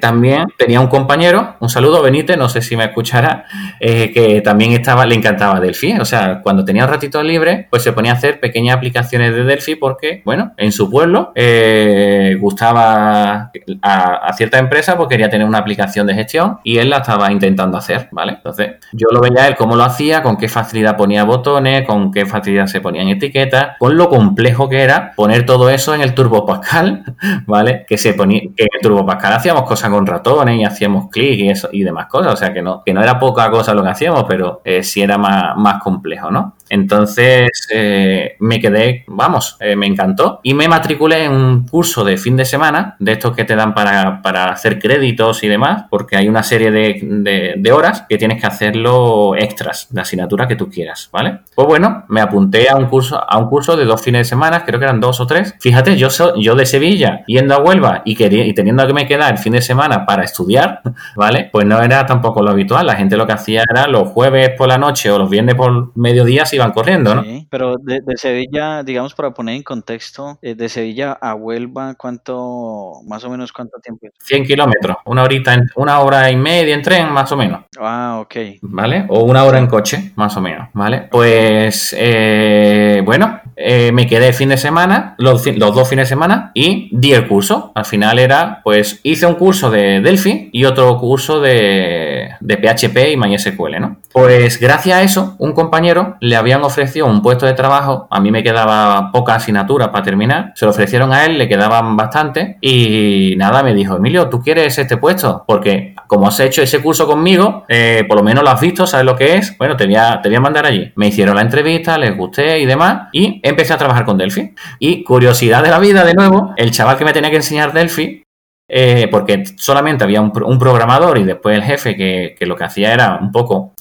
también 0.00 0.46
tenía 0.56 0.80
un 0.80 0.86
compañero, 0.86 1.56
un 1.60 1.68
saludo, 1.68 2.00
Benítez, 2.00 2.38
no 2.38 2.48
sé 2.48 2.62
si 2.62 2.78
me 2.78 2.84
escuchará, 2.84 3.44
que 3.78 4.40
también 4.42 4.72
estaba, 4.72 5.04
le 5.04 5.16
encantaba 5.16 5.65
Delphi. 5.66 5.98
O 6.00 6.04
sea, 6.04 6.40
cuando 6.42 6.64
tenía 6.64 6.84
un 6.84 6.90
ratito 6.90 7.22
libre, 7.22 7.66
pues 7.70 7.82
se 7.82 7.92
ponía 7.92 8.12
a 8.12 8.14
hacer 8.14 8.40
pequeñas 8.40 8.76
aplicaciones 8.76 9.34
de 9.34 9.44
Delphi 9.44 9.76
porque, 9.76 10.22
bueno, 10.24 10.52
en 10.56 10.72
su 10.72 10.90
pueblo 10.90 11.32
eh, 11.34 12.36
gustaba 12.40 13.50
a, 13.82 14.32
cierta 14.34 14.58
empresa, 14.58 14.96
pues 14.96 15.08
quería 15.08 15.28
tener 15.28 15.46
una 15.46 15.58
aplicación 15.58 16.06
de 16.06 16.14
gestión 16.14 16.58
y 16.62 16.78
él 16.78 16.90
la 16.90 16.98
estaba 16.98 17.30
intentando 17.32 17.78
hacer, 17.78 18.08
¿vale? 18.12 18.32
Entonces, 18.32 18.76
yo 18.92 19.08
lo 19.10 19.20
veía 19.20 19.48
él 19.48 19.56
cómo 19.56 19.76
lo 19.76 19.84
hacía, 19.84 20.22
con 20.22 20.36
qué 20.36 20.48
facilidad 20.48 20.96
ponía 20.96 21.24
botones, 21.24 21.86
con 21.86 22.10
qué 22.12 22.26
facilidad 22.26 22.66
se 22.66 22.80
ponían 22.80 23.08
etiquetas, 23.08 23.76
con 23.78 23.96
lo 23.96 24.08
complejo 24.08 24.68
que 24.68 24.82
era 24.82 25.12
poner 25.16 25.46
todo 25.46 25.70
eso 25.70 25.94
en 25.94 26.00
el 26.00 26.14
Turbo 26.14 26.46
Pascal, 26.46 27.04
¿vale? 27.46 27.84
Que 27.88 27.98
se 27.98 28.14
ponía, 28.14 28.40
que 28.40 28.64
en 28.64 28.68
el 28.74 28.80
Turbo 28.82 29.04
Pascal 29.06 29.32
hacíamos 29.34 29.62
cosas 29.62 29.90
con 29.90 30.06
ratones 30.06 30.58
y 30.58 30.64
hacíamos 30.64 31.08
clic 31.10 31.40
y 31.40 31.48
eso 31.50 31.68
y 31.72 31.82
demás 31.82 32.06
cosas, 32.06 32.34
o 32.34 32.36
sea 32.36 32.52
que 32.52 32.62
no, 32.62 32.82
que 32.84 32.92
no 32.92 33.02
era 33.02 33.18
poca 33.18 33.50
cosa 33.50 33.74
lo 33.74 33.82
que 33.82 33.90
hacíamos, 33.90 34.24
pero 34.28 34.60
eh, 34.64 34.82
sí 34.82 35.02
era 35.02 35.18
más, 35.18 35.55
más 35.58 35.82
complejo, 35.82 36.30
¿no? 36.30 36.55
Entonces 36.68 37.68
eh, 37.72 38.36
me 38.40 38.60
quedé, 38.60 39.04
vamos, 39.06 39.56
eh, 39.60 39.76
me 39.76 39.86
encantó 39.86 40.40
y 40.42 40.54
me 40.54 40.68
matriculé 40.68 41.24
en 41.24 41.32
un 41.32 41.66
curso 41.66 42.04
de 42.04 42.16
fin 42.16 42.36
de 42.36 42.44
semana, 42.44 42.96
de 42.98 43.12
estos 43.12 43.34
que 43.34 43.44
te 43.44 43.56
dan 43.56 43.74
para, 43.74 44.20
hacer 44.50 44.78
créditos 44.78 45.42
y 45.42 45.48
demás, 45.48 45.84
porque 45.90 46.16
hay 46.16 46.28
una 46.28 46.42
serie 46.42 46.70
de, 46.70 47.72
horas 47.72 48.04
que 48.08 48.16
tienes 48.16 48.40
que 48.40 48.46
hacerlo 48.46 49.34
extras, 49.36 49.88
de 49.90 50.00
asignatura 50.00 50.48
que 50.48 50.56
tú 50.56 50.70
quieras, 50.70 51.10
¿vale? 51.12 51.40
Pues 51.54 51.68
bueno, 51.68 52.04
me 52.08 52.20
apunté 52.20 52.70
a 52.70 52.76
un 52.76 52.86
curso, 52.86 53.22
a 53.28 53.36
un 53.38 53.48
curso 53.48 53.76
de 53.76 53.84
dos 53.84 54.00
fines 54.00 54.20
de 54.20 54.24
semana, 54.24 54.64
creo 54.64 54.78
que 54.78 54.86
eran 54.86 55.00
dos 55.00 55.20
o 55.20 55.26
tres. 55.26 55.54
Fíjate, 55.60 55.96
yo, 55.96 56.08
yo 56.36 56.54
de 56.54 56.64
Sevilla 56.64 57.22
yendo 57.26 57.54
a 57.54 57.58
Huelva 57.58 58.02
y, 58.04 58.14
quería, 58.14 58.46
y 58.46 58.54
teniendo 58.54 58.86
que 58.86 58.94
me 58.94 59.06
quedar 59.06 59.32
el 59.32 59.38
fin 59.38 59.52
de 59.52 59.62
semana 59.62 60.06
para 60.06 60.24
estudiar, 60.24 60.80
¿vale? 61.16 61.48
Pues 61.52 61.66
no 61.66 61.80
era 61.80 62.06
tampoco 62.06 62.42
lo 62.42 62.50
habitual. 62.50 62.86
La 62.86 62.96
gente 62.96 63.16
lo 63.16 63.26
que 63.26 63.32
hacía 63.32 63.64
era 63.70 63.86
los 63.86 64.08
jueves 64.08 64.50
por 64.56 64.68
la 64.68 64.78
noche 64.78 65.10
o 65.10 65.18
los 65.18 65.30
viernes 65.30 65.54
por 65.54 65.92
mediodía 65.96 66.46
iban 66.56 66.72
corriendo, 66.72 67.14
¿no? 67.14 67.22
Sí, 67.22 67.46
pero 67.50 67.76
de, 67.78 68.02
Sevilla, 68.16 68.82
digamos, 68.82 69.14
para 69.14 69.32
poner 69.32 69.56
en 69.56 69.62
contexto, 69.62 70.38
eh, 70.42 70.54
de 70.54 70.68
Sevilla 70.68 71.12
a 71.12 71.34
Huelva, 71.34 71.94
¿cuánto, 71.94 73.00
más 73.06 73.24
o 73.24 73.30
menos 73.30 73.52
cuánto 73.52 73.78
tiempo? 73.78 74.06
100 74.18 74.44
kilómetros, 74.44 74.96
una 75.06 75.22
horita, 75.22 75.54
en, 75.54 75.68
una 75.76 76.00
hora 76.00 76.30
y 76.30 76.36
media 76.36 76.74
en 76.74 76.82
tren, 76.82 77.10
más 77.10 77.30
o 77.32 77.36
menos. 77.36 77.64
Ah, 77.78 78.18
ok. 78.20 78.34
¿Vale? 78.62 79.06
O 79.08 79.22
una 79.22 79.44
hora 79.44 79.58
en 79.58 79.66
coche, 79.66 80.12
más 80.16 80.36
o 80.36 80.40
menos, 80.40 80.68
¿vale? 80.72 81.08
Pues, 81.10 81.94
eh, 81.96 83.02
bueno, 83.04 83.40
eh, 83.56 83.92
me 83.92 84.06
quedé 84.06 84.28
el 84.28 84.34
fin 84.34 84.48
de 84.48 84.56
semana, 84.56 85.14
los, 85.18 85.46
los, 85.46 85.74
dos 85.74 85.88
fines 85.88 86.06
de 86.06 86.08
semana, 86.08 86.50
y 86.54 86.88
di 86.92 87.12
el 87.12 87.26
curso. 87.26 87.72
Al 87.74 87.84
final 87.84 88.18
era, 88.18 88.60
pues, 88.64 89.00
hice 89.02 89.26
un 89.26 89.34
curso 89.34 89.70
de 89.70 90.00
Delphi 90.00 90.50
y 90.52 90.64
otro 90.64 90.98
curso 90.98 91.40
de, 91.40 92.30
de 92.40 92.56
PHP 92.56 93.12
y 93.12 93.16
MySQL, 93.16 93.80
¿no? 93.80 93.96
Pues 94.12 94.58
gracias 94.60 94.98
a 94.98 95.02
eso, 95.02 95.36
un 95.38 95.52
compañero 95.52 96.16
le 96.20 96.36
habían 96.46 96.62
ofrecido 96.62 97.06
un 97.06 97.22
puesto 97.22 97.44
de 97.44 97.54
trabajo, 97.54 98.06
a 98.08 98.20
mí 98.20 98.30
me 98.30 98.44
quedaba 98.44 99.10
poca 99.10 99.34
asignatura 99.34 99.90
para 99.90 100.04
terminar, 100.04 100.52
se 100.54 100.64
lo 100.64 100.70
ofrecieron 100.70 101.12
a 101.12 101.24
él, 101.24 101.38
le 101.38 101.48
quedaban 101.48 101.96
bastante 101.96 102.56
y 102.60 103.34
nada, 103.36 103.64
me 103.64 103.74
dijo, 103.74 103.96
Emilio, 103.96 104.28
¿tú 104.28 104.40
quieres 104.40 104.78
este 104.78 104.96
puesto? 104.96 105.42
Porque 105.44 105.96
como 106.06 106.28
has 106.28 106.38
hecho 106.38 106.62
ese 106.62 106.80
curso 106.80 107.06
conmigo, 107.06 107.64
eh, 107.68 108.04
por 108.06 108.18
lo 108.18 108.22
menos 108.22 108.44
lo 108.44 108.50
has 108.50 108.60
visto, 108.60 108.86
sabes 108.86 109.04
lo 109.04 109.16
que 109.16 109.34
es, 109.34 109.58
bueno, 109.58 109.76
te 109.76 109.86
voy, 109.86 109.96
a, 109.96 110.22
te 110.22 110.38
mandar 110.38 110.66
allí. 110.66 110.92
Me 110.94 111.08
hicieron 111.08 111.34
la 111.34 111.42
entrevista, 111.42 111.98
les 111.98 112.16
gusté 112.16 112.60
y 112.60 112.66
demás 112.66 113.08
y 113.12 113.40
empecé 113.42 113.72
a 113.72 113.78
trabajar 113.78 114.04
con 114.04 114.16
Delphi. 114.16 114.54
Y 114.78 115.02
curiosidad 115.02 115.64
de 115.64 115.70
la 115.70 115.80
vida, 115.80 116.04
de 116.04 116.14
nuevo, 116.14 116.54
el 116.56 116.70
chaval 116.70 116.96
que 116.96 117.04
me 117.04 117.12
tenía 117.12 117.30
que 117.30 117.36
enseñar 117.36 117.72
Delphi 117.72 118.22
eh, 118.68 119.06
porque 119.12 119.44
solamente 119.56 120.02
había 120.02 120.20
un, 120.20 120.32
programador 120.32 121.18
y 121.18 121.24
después 121.24 121.56
el 121.56 121.62
jefe 121.62 121.94
que, 121.94 122.34
lo 122.46 122.56
que 122.56 122.64
hacía 122.64 122.92
era 122.92 123.16
un 123.20 123.30
poco 123.30 123.74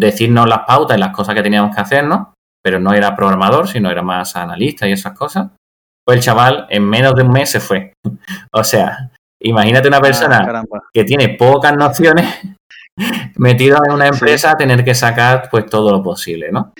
decirnos 0.00 0.48
las 0.48 0.60
pautas 0.60 0.96
y 0.96 1.00
las 1.00 1.14
cosas 1.14 1.34
que 1.34 1.42
teníamos 1.42 1.74
que 1.74 1.80
hacer, 1.80 2.04
¿no? 2.04 2.34
Pero 2.62 2.80
no 2.80 2.92
era 2.92 3.14
programador, 3.14 3.68
sino 3.68 3.90
era 3.90 4.02
más 4.02 4.34
analista 4.36 4.88
y 4.88 4.92
esas 4.92 5.16
cosas. 5.16 5.48
Pues 6.04 6.18
el 6.18 6.24
chaval 6.24 6.66
en 6.70 6.88
menos 6.88 7.14
de 7.14 7.22
un 7.22 7.30
mes 7.30 7.50
se 7.50 7.60
fue. 7.60 7.92
o 8.52 8.64
sea, 8.64 9.10
imagínate 9.40 9.88
una 9.88 9.98
ah, 9.98 10.02
persona 10.02 10.64
que 10.92 11.04
tiene 11.04 11.30
pocas 11.30 11.76
nociones 11.76 12.26
metido 13.36 13.78
en 13.86 13.92
una 13.92 14.08
empresa 14.08 14.52
a 14.52 14.56
tener 14.56 14.84
que 14.84 14.94
sacar 14.94 15.48
pues 15.50 15.66
todo 15.66 15.90
lo 15.90 16.02
posible, 16.02 16.50
¿no? 16.50 16.72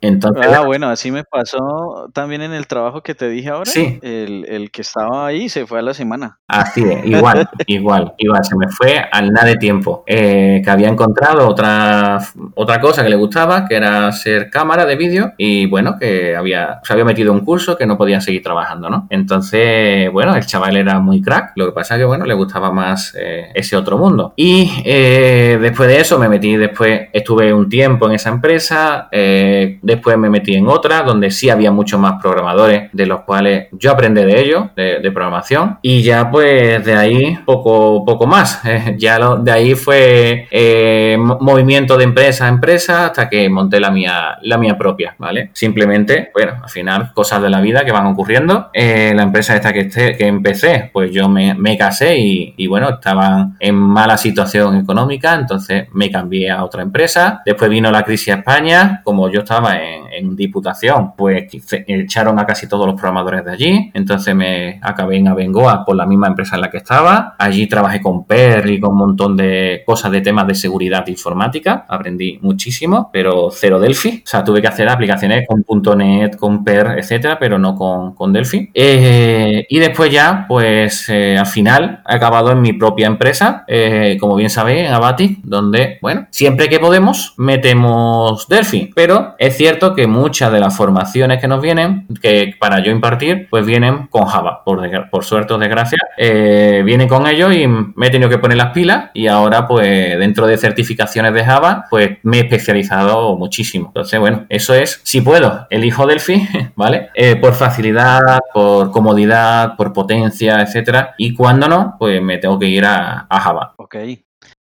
Entonces, 0.00 0.46
ah, 0.52 0.60
bueno, 0.60 0.88
así 0.88 1.10
me 1.10 1.24
pasó 1.24 2.08
también 2.12 2.42
en 2.42 2.52
el 2.52 2.66
trabajo 2.66 3.02
que 3.02 3.14
te 3.14 3.28
dije 3.28 3.48
ahora. 3.48 3.70
Sí. 3.70 3.98
El, 4.02 4.70
que 4.72 4.82
estaba 4.82 5.26
ahí 5.26 5.48
se 5.48 5.66
fue 5.66 5.78
a 5.78 5.82
la 5.82 5.94
semana. 5.94 6.38
Así 6.46 6.82
es, 6.82 7.04
igual, 7.04 7.48
igual, 7.66 8.14
igual. 8.18 8.44
Se 8.44 8.56
me 8.56 8.68
fue 8.68 8.98
al 9.10 9.32
nada 9.32 9.46
de 9.46 9.56
tiempo. 9.56 10.04
Eh, 10.06 10.60
que 10.62 10.70
había 10.70 10.88
encontrado 10.88 11.48
otra, 11.48 12.18
otra 12.54 12.80
cosa 12.80 13.02
que 13.02 13.08
le 13.08 13.16
gustaba, 13.16 13.66
que 13.66 13.76
era 13.76 14.10
ser 14.12 14.50
cámara 14.50 14.84
de 14.84 14.96
vídeo. 14.96 15.32
Y 15.36 15.66
bueno, 15.66 15.96
que 15.98 16.36
había, 16.36 16.80
se 16.82 16.92
había 16.92 17.04
metido 17.04 17.32
un 17.32 17.40
curso 17.40 17.76
que 17.76 17.86
no 17.86 17.96
podía 17.96 18.20
seguir 18.20 18.42
trabajando, 18.42 18.90
¿no? 18.90 19.06
Entonces, 19.10 20.10
bueno, 20.12 20.36
el 20.36 20.46
chaval 20.46 20.76
era 20.76 21.00
muy 21.00 21.22
crack. 21.22 21.52
Lo 21.56 21.66
que 21.66 21.72
pasa 21.72 21.94
es 21.94 22.00
que, 22.00 22.04
bueno, 22.04 22.24
le 22.24 22.34
gustaba 22.34 22.72
más 22.72 23.14
eh, 23.18 23.48
ese 23.54 23.76
otro 23.76 23.98
mundo. 23.98 24.32
Y 24.36 24.70
eh, 24.84 25.58
después 25.60 25.88
de 25.88 26.00
eso 26.00 26.18
me 26.18 26.28
metí, 26.28 26.56
después 26.56 27.08
estuve 27.12 27.52
un 27.52 27.68
tiempo 27.68 28.06
en 28.06 28.12
esa 28.12 28.30
empresa. 28.30 29.08
Eh, 29.10 29.78
Después 29.88 30.18
me 30.18 30.28
metí 30.28 30.54
en 30.54 30.68
otra 30.68 31.00
donde 31.00 31.30
sí 31.30 31.48
había 31.48 31.70
muchos 31.70 31.98
más 31.98 32.20
programadores, 32.20 32.90
de 32.92 33.06
los 33.06 33.22
cuales 33.22 33.68
yo 33.72 33.90
aprendí 33.90 34.22
de 34.22 34.38
ellos, 34.38 34.66
de, 34.76 35.10
programación. 35.10 35.78
Y 35.80 36.02
ya 36.02 36.30
pues 36.30 36.84
de 36.84 36.94
ahí 36.94 37.38
poco, 37.46 38.04
poco 38.04 38.26
más. 38.26 38.60
ya 38.98 39.18
de 39.38 39.50
ahí 39.50 39.74
fue 39.74 40.46
eh, 40.50 41.16
movimiento 41.18 41.96
de 41.96 42.04
empresa 42.04 42.44
a 42.44 42.48
empresa 42.48 43.06
hasta 43.06 43.30
que 43.30 43.48
monté 43.48 43.80
la 43.80 43.90
mía, 43.90 44.36
la 44.42 44.58
mía 44.58 44.76
propia, 44.76 45.14
¿vale? 45.18 45.48
Simplemente, 45.54 46.30
bueno, 46.34 46.60
al 46.62 46.68
final 46.68 47.12
cosas 47.14 47.40
de 47.40 47.48
la 47.48 47.62
vida 47.62 47.82
que 47.84 47.92
van 47.92 48.06
ocurriendo. 48.06 48.68
Eh, 48.74 49.14
la 49.16 49.22
empresa 49.22 49.56
esta 49.56 49.72
que, 49.72 49.88
que 49.88 50.26
empecé, 50.26 50.90
pues 50.92 51.10
yo 51.12 51.30
me, 51.30 51.78
casé 51.78 52.18
y, 52.18 52.54
y 52.58 52.66
bueno, 52.66 52.90
estaban 52.90 53.56
en 53.58 53.74
mala 53.74 54.18
situación 54.18 54.76
económica, 54.76 55.34
entonces 55.34 55.86
me 55.92 56.10
cambié 56.10 56.50
a 56.50 56.62
otra 56.62 56.82
empresa. 56.82 57.40
Después 57.46 57.70
vino 57.70 57.90
la 57.90 58.02
crisis 58.02 58.34
a 58.34 58.38
España, 58.38 59.00
como 59.04 59.30
yo 59.30 59.40
estaba 59.40 59.77
en, 59.80 60.36
Diputación, 60.38 61.14
pues 61.16 61.48
echaron 61.86 62.38
a 62.38 62.46
casi 62.46 62.68
todos 62.68 62.86
los 62.86 62.94
programadores 62.94 63.44
de 63.44 63.50
allí. 63.50 63.90
Entonces 63.94 64.34
me 64.34 64.78
acabé 64.82 65.16
en 65.16 65.28
Abengoa 65.28 65.84
por 65.84 65.96
la 65.96 66.06
misma 66.06 66.28
empresa 66.28 66.54
en 66.56 66.60
la 66.60 66.70
que 66.70 66.76
estaba. 66.76 67.34
Allí 67.38 67.66
trabajé 67.66 68.00
con 68.00 68.24
Per 68.24 68.68
y 68.68 68.78
con 68.78 68.92
un 68.92 68.98
montón 68.98 69.36
de 69.36 69.82
cosas 69.84 70.12
de 70.12 70.20
temas 70.20 70.46
de 70.46 70.54
seguridad 70.54 71.06
informática. 71.08 71.86
Aprendí 71.88 72.38
muchísimo, 72.42 73.10
pero 73.12 73.48
cero 73.50 73.80
Delphi. 73.80 74.22
O 74.24 74.28
sea, 74.28 74.44
tuve 74.44 74.60
que 74.60 74.68
hacer 74.68 74.88
aplicaciones 74.88 75.46
con 75.46 75.98
.NET, 75.98 76.36
con 76.36 76.62
Per, 76.62 76.98
etcétera, 76.98 77.38
pero 77.38 77.58
no 77.58 77.74
con, 77.74 78.14
con 78.14 78.32
Delphi. 78.32 78.70
Eh, 78.74 79.66
y 79.68 79.78
después 79.78 80.12
ya, 80.12 80.44
pues 80.48 81.08
eh, 81.08 81.36
al 81.36 81.46
final 81.46 82.02
he 82.08 82.14
acabado 82.14 82.52
en 82.52 82.60
mi 82.60 82.72
propia 82.72 83.06
empresa, 83.06 83.64
eh, 83.66 84.16
como 84.20 84.36
bien 84.36 84.50
sabéis, 84.50 84.86
en 84.86 84.92
Abatic, 84.92 85.38
donde, 85.42 85.98
bueno, 86.00 86.26
siempre 86.30 86.68
que 86.68 86.78
podemos 86.78 87.34
metemos 87.36 88.46
Delphi, 88.48 88.90
pero 88.94 89.34
es 89.38 89.56
cierto 89.56 89.67
cierto 89.68 89.94
que 89.94 90.06
muchas 90.06 90.50
de 90.50 90.60
las 90.60 90.74
formaciones 90.74 91.42
que 91.42 91.46
nos 91.46 91.60
vienen, 91.60 92.06
que 92.22 92.54
para 92.58 92.82
yo 92.82 92.90
impartir, 92.90 93.48
pues 93.50 93.66
vienen 93.66 94.06
con 94.06 94.24
Java, 94.24 94.64
por, 94.64 94.80
por 95.10 95.24
suerte 95.26 95.52
o 95.52 95.58
desgracia, 95.58 95.98
eh, 96.16 96.80
vienen 96.86 97.06
con 97.06 97.26
ellos 97.26 97.54
y 97.54 97.66
me 97.66 98.06
he 98.06 98.10
tenido 98.10 98.30
que 98.30 98.38
poner 98.38 98.56
las 98.56 98.72
pilas 98.72 99.10
y 99.12 99.26
ahora 99.26 99.68
pues 99.68 100.18
dentro 100.18 100.46
de 100.46 100.56
certificaciones 100.56 101.34
de 101.34 101.44
Java, 101.44 101.84
pues 101.90 102.16
me 102.22 102.38
he 102.38 102.40
especializado 102.40 103.36
muchísimo. 103.36 103.88
Entonces, 103.88 104.18
bueno, 104.18 104.46
eso 104.48 104.72
es, 104.72 105.02
si 105.04 105.20
puedo, 105.20 105.66
elijo 105.68 106.06
Delphi, 106.06 106.48
¿vale? 106.74 107.10
Eh, 107.14 107.36
por 107.36 107.52
facilidad, 107.52 108.40
por 108.54 108.90
comodidad, 108.90 109.76
por 109.76 109.92
potencia, 109.92 110.62
etcétera. 110.62 111.14
Y 111.18 111.34
cuando 111.34 111.68
no, 111.68 111.96
pues 111.98 112.22
me 112.22 112.38
tengo 112.38 112.58
que 112.58 112.68
ir 112.68 112.86
a, 112.86 113.26
a 113.28 113.40
Java. 113.40 113.74
Ok. 113.76 113.96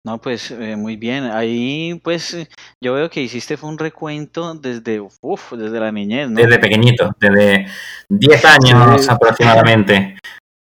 No, 0.05 0.21
pues 0.21 0.51
eh, 0.51 0.75
muy 0.75 0.97
bien. 0.97 1.25
Ahí, 1.25 2.01
pues, 2.03 2.35
eh, 2.35 2.49
yo 2.81 2.95
veo 2.95 3.09
que 3.09 3.23
hiciste 3.23 3.57
fue 3.57 3.71
un 3.71 3.79
recuento 3.79 4.55
desde, 4.55 5.01
uf, 5.01 5.53
desde 5.53 5.79
la 5.79 5.93
niñez, 5.93 6.29
¿no? 6.29 6.41
Desde 6.41 6.59
pequeñito, 6.59 7.15
desde 7.21 7.67
10 8.09 8.45
años 8.45 9.09
aproximadamente. 9.09 10.17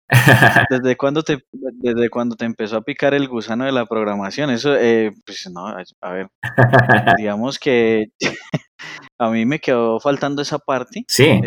¿Desde 0.69 0.95
cuándo 0.95 1.23
te, 1.23 1.39
desde 1.51 2.11
cuando 2.11 2.35
te 2.35 2.45
empezó 2.45 2.77
a 2.77 2.83
picar 2.83 3.15
el 3.15 3.27
gusano 3.27 3.65
de 3.65 3.71
la 3.71 3.87
programación? 3.87 4.51
Eso, 4.51 4.75
eh, 4.75 5.11
pues, 5.25 5.49
no, 5.51 5.69
a 5.69 6.11
ver, 6.11 6.27
digamos 7.17 7.57
que 7.57 8.09
a 9.17 9.31
mí 9.31 9.47
me 9.47 9.59
quedó 9.59 9.99
faltando 9.99 10.43
esa 10.43 10.59
parte. 10.59 11.03
Sí. 11.07 11.41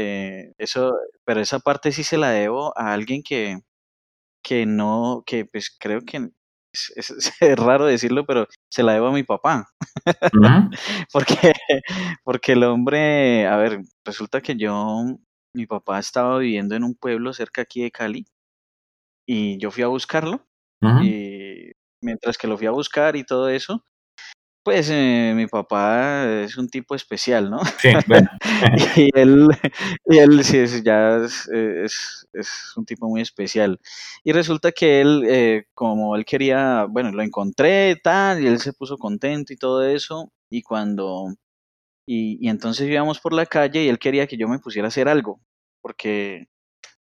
eso, 0.58 0.97
pero 1.25 1.40
esa 1.40 1.61
parte 1.61 1.92
sí 1.92 2.02
se 2.02 2.18
la 2.18 2.30
debo 2.30 2.76
a 2.76 2.92
alguien 2.92 3.23
que, 3.23 3.61
que 4.42 4.66
no, 4.66 5.23
que 5.25 5.44
pues 5.44 5.70
creo 5.78 6.00
que 6.00 6.30
es, 6.97 7.32
raro 7.56 7.87
decirlo, 7.87 8.26
pero 8.26 8.47
se 8.70 8.82
la 8.82 8.92
debo 8.92 9.08
a 9.08 9.12
mi 9.12 9.23
papá. 9.23 9.68
porque, 11.12 11.52
porque 12.25 12.52
el 12.52 12.64
hombre, 12.64 13.47
a 13.47 13.56
ver, 13.56 13.80
resulta 14.04 14.40
que 14.40 14.56
yo, 14.56 15.04
mi 15.54 15.66
papá 15.66 15.99
estaba 15.99 16.38
viviendo 16.38 16.75
en 16.75 16.85
un 16.85 16.94
pueblo 16.94 17.32
cerca 17.32 17.62
aquí 17.62 17.82
de 17.82 17.90
Cali 17.90 18.26
y 19.26 19.58
yo 19.58 19.70
fui 19.70 19.82
a 19.82 19.88
buscarlo 19.88 20.47
y 21.02 21.73
mientras 22.00 22.38
que 22.38 22.47
lo 22.47 22.56
fui 22.56 22.66
a 22.68 22.70
buscar 22.70 23.16
y 23.16 23.25
todo 23.25 23.49
eso, 23.49 23.85
Pues 24.68 24.90
eh, 24.92 25.32
mi 25.34 25.46
papá 25.46 26.42
es 26.42 26.58
un 26.58 26.68
tipo 26.68 26.94
especial, 26.94 27.48
¿no? 27.48 27.58
Sí, 27.78 27.88
bueno. 28.06 28.28
y 28.98 29.08
él, 29.18 29.48
y 30.04 30.18
él 30.18 30.44
sí, 30.44 30.58
es, 30.58 30.84
ya 30.84 31.25
es, 31.25 31.48
es, 31.48 32.28
es, 32.34 32.76
un 32.76 32.84
tipo 32.84 33.08
muy 33.08 33.22
especial. 33.22 33.80
Y 34.25 34.32
resulta 34.32 34.70
que 34.70 35.00
él, 35.00 35.25
eh, 35.26 35.64
como 35.72 36.14
él 36.16 36.26
quería, 36.26 36.84
bueno, 36.84 37.12
lo 37.12 37.22
encontré, 37.22 37.96
tal, 37.96 38.42
y 38.42 38.46
él 38.46 38.58
se 38.58 38.75
puso 38.75 38.98
contento 38.98 39.54
y 39.54 39.56
todo 39.56 39.82
eso. 39.87 40.30
Y 40.50 40.60
cuando, 40.60 41.28
y, 42.06 42.37
y 42.46 42.50
entonces 42.50 42.90
íbamos 42.90 43.20
por 43.20 43.32
la 43.32 43.46
calle 43.46 43.84
y 43.84 43.88
él 43.88 43.98
quería 43.98 44.26
que 44.26 44.37
yo 44.37 44.48
me 44.48 44.58
pusiera 44.58 44.88
a 44.88 44.90
hacer 44.90 45.08
algo, 45.08 45.40
porque, 45.80 46.48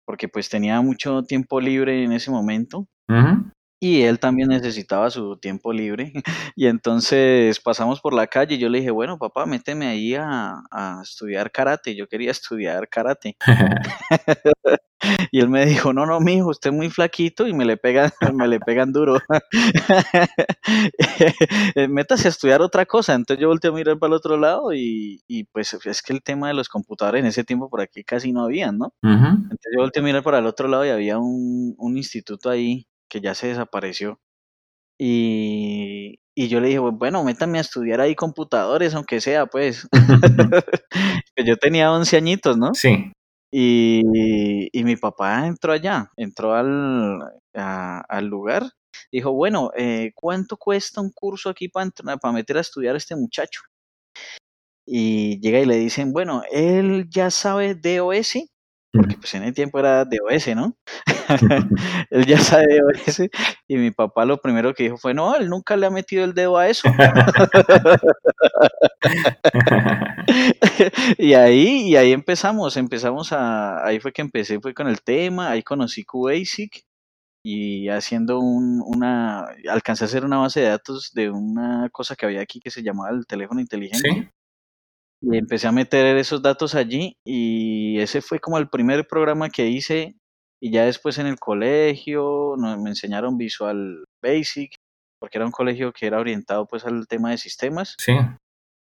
porque 0.05 0.29
pues 0.29 0.47
tenía 0.47 0.79
mucho 0.79 1.23
tiempo 1.23 1.59
libre 1.59 2.01
en 2.01 2.13
ese 2.13 2.31
momento. 2.31 2.87
Ujú. 3.09 3.51
Y 3.79 4.01
él 4.01 4.19
también 4.19 4.49
necesitaba 4.49 5.09
su 5.09 5.37
tiempo 5.37 5.71
libre. 5.73 6.11
Y 6.55 6.65
entonces 6.67 7.59
pasamos 7.59 8.01
por 8.01 8.13
la 8.13 8.25
calle 8.27 8.55
y 8.55 8.57
yo 8.57 8.69
le 8.69 8.79
dije, 8.79 8.89
bueno, 8.91 9.19
papá, 9.19 9.45
méteme 9.45 9.87
ahí 9.87 10.15
a, 10.15 10.63
a 10.71 11.01
estudiar 11.03 11.51
karate. 11.51 11.95
Yo 11.95 12.07
quería 12.07 12.31
estudiar 12.31 12.87
karate. 12.89 13.37
Y 15.31 15.39
él 15.39 15.49
me 15.49 15.65
dijo, 15.65 15.93
no, 15.93 16.05
no, 16.05 16.19
mijo, 16.19 16.49
usted 16.49 16.71
es 16.71 16.75
muy 16.75 16.89
flaquito 16.89 17.47
y 17.47 17.53
me 17.53 17.65
le 17.65 17.77
pegan, 17.77 18.11
me 18.33 18.47
le 18.47 18.59
pegan 18.59 18.91
duro. 18.91 19.19
Métase 21.89 22.27
a 22.27 22.31
estudiar 22.31 22.61
otra 22.61 22.85
cosa. 22.85 23.13
Entonces 23.13 23.41
yo 23.41 23.47
volteé 23.47 23.69
a 23.69 23.73
mirar 23.73 23.99
para 23.99 24.09
el 24.09 24.13
otro 24.15 24.37
lado 24.37 24.73
y, 24.73 25.21
y 25.27 25.43
pues 25.45 25.73
es 25.85 26.01
que 26.01 26.13
el 26.13 26.23
tema 26.23 26.47
de 26.47 26.53
los 26.55 26.69
computadores 26.69 27.21
en 27.21 27.27
ese 27.27 27.43
tiempo 27.43 27.69
por 27.69 27.81
aquí 27.81 28.03
casi 28.03 28.31
no 28.31 28.43
habían, 28.43 28.77
¿no? 28.77 28.93
Entonces 29.03 29.71
yo 29.75 29.81
volteé 29.81 30.01
a 30.01 30.05
mirar 30.05 30.23
para 30.23 30.39
el 30.39 30.47
otro 30.47 30.67
lado 30.67 30.85
y 30.85 30.89
había 30.89 31.19
un, 31.19 31.75
un 31.77 31.97
instituto 31.97 32.49
ahí 32.49 32.87
que 33.09 33.21
ya 33.21 33.35
se 33.35 33.47
desapareció. 33.47 34.19
Y, 34.99 36.19
y 36.35 36.47
yo 36.49 36.59
le 36.59 36.67
dije, 36.69 36.79
bueno, 36.79 37.23
métame 37.23 37.59
a 37.59 37.61
estudiar 37.61 38.01
ahí 38.01 38.15
computadores, 38.15 38.95
aunque 38.95 39.21
sea, 39.21 39.45
pues. 39.47 39.87
Que 41.35 41.43
yo 41.45 41.57
tenía 41.57 41.91
11 41.91 42.17
añitos, 42.17 42.57
¿no? 42.57 42.73
Sí. 42.73 43.11
Y, 43.51 44.01
y 44.77 44.83
mi 44.83 44.95
papá 44.97 45.47
entró 45.47 45.71
allá, 45.73 46.11
entró 46.17 46.53
al, 46.55 47.19
a- 47.55 48.01
al 48.09 48.25
lugar. 48.25 48.63
Dijo, 49.11 49.31
bueno, 49.33 49.71
eh, 49.77 50.11
¿cuánto 50.15 50.57
cuesta 50.57 51.01
un 51.01 51.11
curso 51.11 51.49
aquí 51.49 51.69
para 51.69 51.91
meter 52.33 52.57
a 52.57 52.61
estudiar 52.61 52.95
a 52.95 52.97
este 52.97 53.15
muchacho? 53.15 53.61
Y 54.85 55.39
llega 55.41 55.59
y 55.59 55.65
le 55.65 55.77
dicen, 55.77 56.13
bueno, 56.13 56.43
él 56.51 57.07
ya 57.09 57.29
sabe 57.29 57.75
DOS, 57.75 58.35
porque 58.97 59.17
pues 59.17 59.33
en 59.35 59.43
el 59.43 59.53
tiempo 59.53 59.79
era 59.79 60.05
DOS, 60.05 60.47
¿no? 60.55 60.77
él 62.09 62.25
ya 62.25 62.39
sabe 62.39 62.79
DOS. 62.79 63.21
Y 63.67 63.77
mi 63.77 63.91
papá 63.91 64.25
lo 64.25 64.41
primero 64.41 64.73
que 64.73 64.83
dijo 64.83 64.97
fue, 64.97 65.13
no, 65.13 65.35
él 65.35 65.49
nunca 65.49 65.75
le 65.75 65.85
ha 65.85 65.89
metido 65.89 66.23
el 66.23 66.33
dedo 66.33 66.57
a 66.57 66.67
eso. 66.67 66.89
y 71.17 71.33
ahí, 71.33 71.89
y 71.89 71.95
ahí 71.95 72.11
empezamos, 72.11 72.77
empezamos 72.77 73.31
a, 73.31 73.85
ahí 73.85 73.99
fue 73.99 74.11
que 74.11 74.21
empecé, 74.21 74.59
fue 74.59 74.73
con 74.73 74.87
el 74.87 75.01
tema, 75.01 75.51
ahí 75.51 75.63
conocí 75.63 76.03
QBasic 76.03 76.85
y 77.43 77.89
haciendo 77.89 78.39
un, 78.39 78.81
una, 78.85 79.47
alcancé 79.69 80.03
a 80.03 80.07
hacer 80.07 80.25
una 80.25 80.37
base 80.37 80.61
de 80.61 80.67
datos 80.67 81.11
de 81.13 81.29
una 81.29 81.89
cosa 81.91 82.15
que 82.15 82.25
había 82.25 82.41
aquí 82.41 82.59
que 82.59 82.71
se 82.71 82.83
llamaba 82.83 83.11
el 83.11 83.25
teléfono 83.25 83.61
inteligente. 83.61 84.09
Sí. 84.09 84.27
Y 85.21 85.37
empecé 85.37 85.67
a 85.67 85.71
meter 85.71 86.15
esos 86.17 86.41
datos 86.41 86.75
allí 86.75 87.13
y 87.25 87.99
ese 87.99 88.21
fue 88.21 88.39
como 88.39 88.57
el 88.59 88.69
primer 88.69 89.07
programa 89.07 89.49
que 89.49 89.67
hice 89.67 90.15
y 90.61 90.71
ya 90.71 90.85
después 90.85 91.17
en 91.17 91.27
el 91.27 91.37
colegio 91.39 92.53
no- 92.57 92.77
me 92.81 92.89
enseñaron 92.91 93.37
Visual 93.37 94.03
Basic 94.23 94.75
porque 95.19 95.39
era 95.39 95.45
un 95.45 95.51
colegio 95.51 95.91
que 95.91 96.05
era 96.05 96.19
orientado 96.19 96.67
pues 96.67 96.85
al 96.85 97.07
tema 97.07 97.31
de 97.31 97.37
sistemas 97.39 97.95
Sí. 97.99 98.13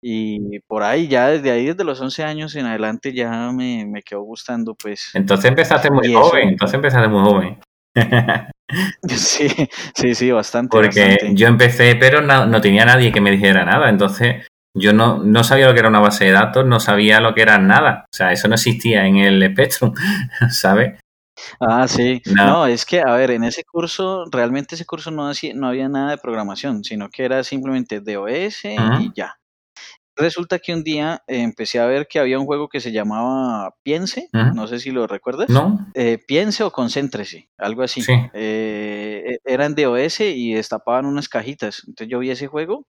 y 0.03 0.61
por 0.69 0.85
ahí 0.85 1.09
ya 1.09 1.29
desde 1.29 1.51
ahí 1.51 1.67
desde 1.67 1.83
los 1.85 2.01
11 2.01 2.23
años 2.23 2.55
en 2.55 2.67
adelante 2.67 3.13
ya 3.13 3.51
me, 3.53 3.85
me 3.87 4.03
quedó 4.03 4.23
gustando 4.23 4.75
pues 4.77 5.11
Entonces 5.15 5.47
empezaste 5.47 5.91
muy 5.91 6.13
joven. 6.15 6.51
Entonces 6.51 6.75
empezaste 6.77 7.09
muy 7.09 7.25
joven. 7.29 7.59
sí, 9.09 9.49
sí, 9.95 10.15
sí, 10.15 10.31
bastante, 10.31 10.71
Porque 10.77 11.01
bastante. 11.11 11.35
yo 11.35 11.49
empecé, 11.49 11.97
pero 11.97 12.21
no, 12.21 12.47
no 12.47 12.61
tenía 12.61 12.85
nadie 12.85 13.11
que 13.13 13.21
me 13.21 13.33
dijera 13.33 13.65
nada. 13.65 13.89
Entonces, 13.91 14.47
yo 14.77 14.93
no, 14.93 15.19
no 15.19 15.43
sabía 15.45 15.67
lo 15.69 15.73
que 15.75 15.81
era 15.81 15.89
una 15.89 16.01
base 16.01 16.27
de 16.27 16.33
datos, 16.33 16.65
no 16.67 16.81
sabía 16.81 17.21
lo 17.21 17.35
que 17.35 17.43
era 17.43 17.59
nada. 17.59 18.05
O 18.13 18.17
sea, 18.17 18.33
eso 18.33 18.49
no 18.49 18.55
existía 18.55 19.07
en 19.07 19.17
el 19.17 19.43
Spectrum, 19.53 19.95
¿sabes? 20.51 20.99
Ah, 21.61 21.89
sí. 21.89 22.21
No. 22.27 22.47
No, 22.47 22.67
es 22.67 22.85
que, 22.85 23.01
a 23.01 23.13
ver, 23.15 23.31
en 23.31 23.45
ese 23.45 23.65
curso, 23.65 24.25
realmente 24.31 24.75
ese 24.75 24.85
curso 24.85 25.11
no, 25.11 25.29
hacía- 25.29 25.55
no 25.55 25.69
había 25.69 25.89
nada 25.89 26.11
de 26.11 26.19
programación, 26.19 26.85
sino 26.85 27.09
que 27.09 27.25
era 27.25 27.43
simplemente 27.45 28.01
DOS 28.01 28.65
y 28.65 29.11
ya. 29.15 29.35
Resulta 30.17 30.59
que 30.59 30.75
un 30.75 30.83
día 30.85 31.23
eh, 31.27 31.41
empecé 31.41 31.79
a 31.79 31.87
ver 31.87 32.07
que 32.07 32.19
había 32.19 32.39
un 32.39 32.45
juego 32.45 32.69
que 32.69 32.81
se 32.81 32.93
llamaba 32.93 33.75
Piense, 33.83 34.29
no 34.55 34.67
sé 34.67 34.79
si 34.79 34.91
lo 34.91 35.07
recuerdas. 35.07 35.49
¿No? 35.49 35.87
Eh, 35.95 36.19
Piense 36.27 36.63
o 36.63 36.71
Concéntrese, 36.73 37.49
algo 37.57 37.83
así. 37.83 38.03
Sí. 38.03 38.13
Eh, 38.35 39.23
e- 39.27 39.39
eran 39.51 39.75
DOS 39.75 40.21
y 40.21 40.53
destapaban 40.53 41.07
unas 41.07 41.29
cajitas. 41.31 41.85
Entonces 41.87 42.09
yo 42.11 42.19
vi 42.19 42.31
ese 42.31 42.49
juego, 42.49 42.85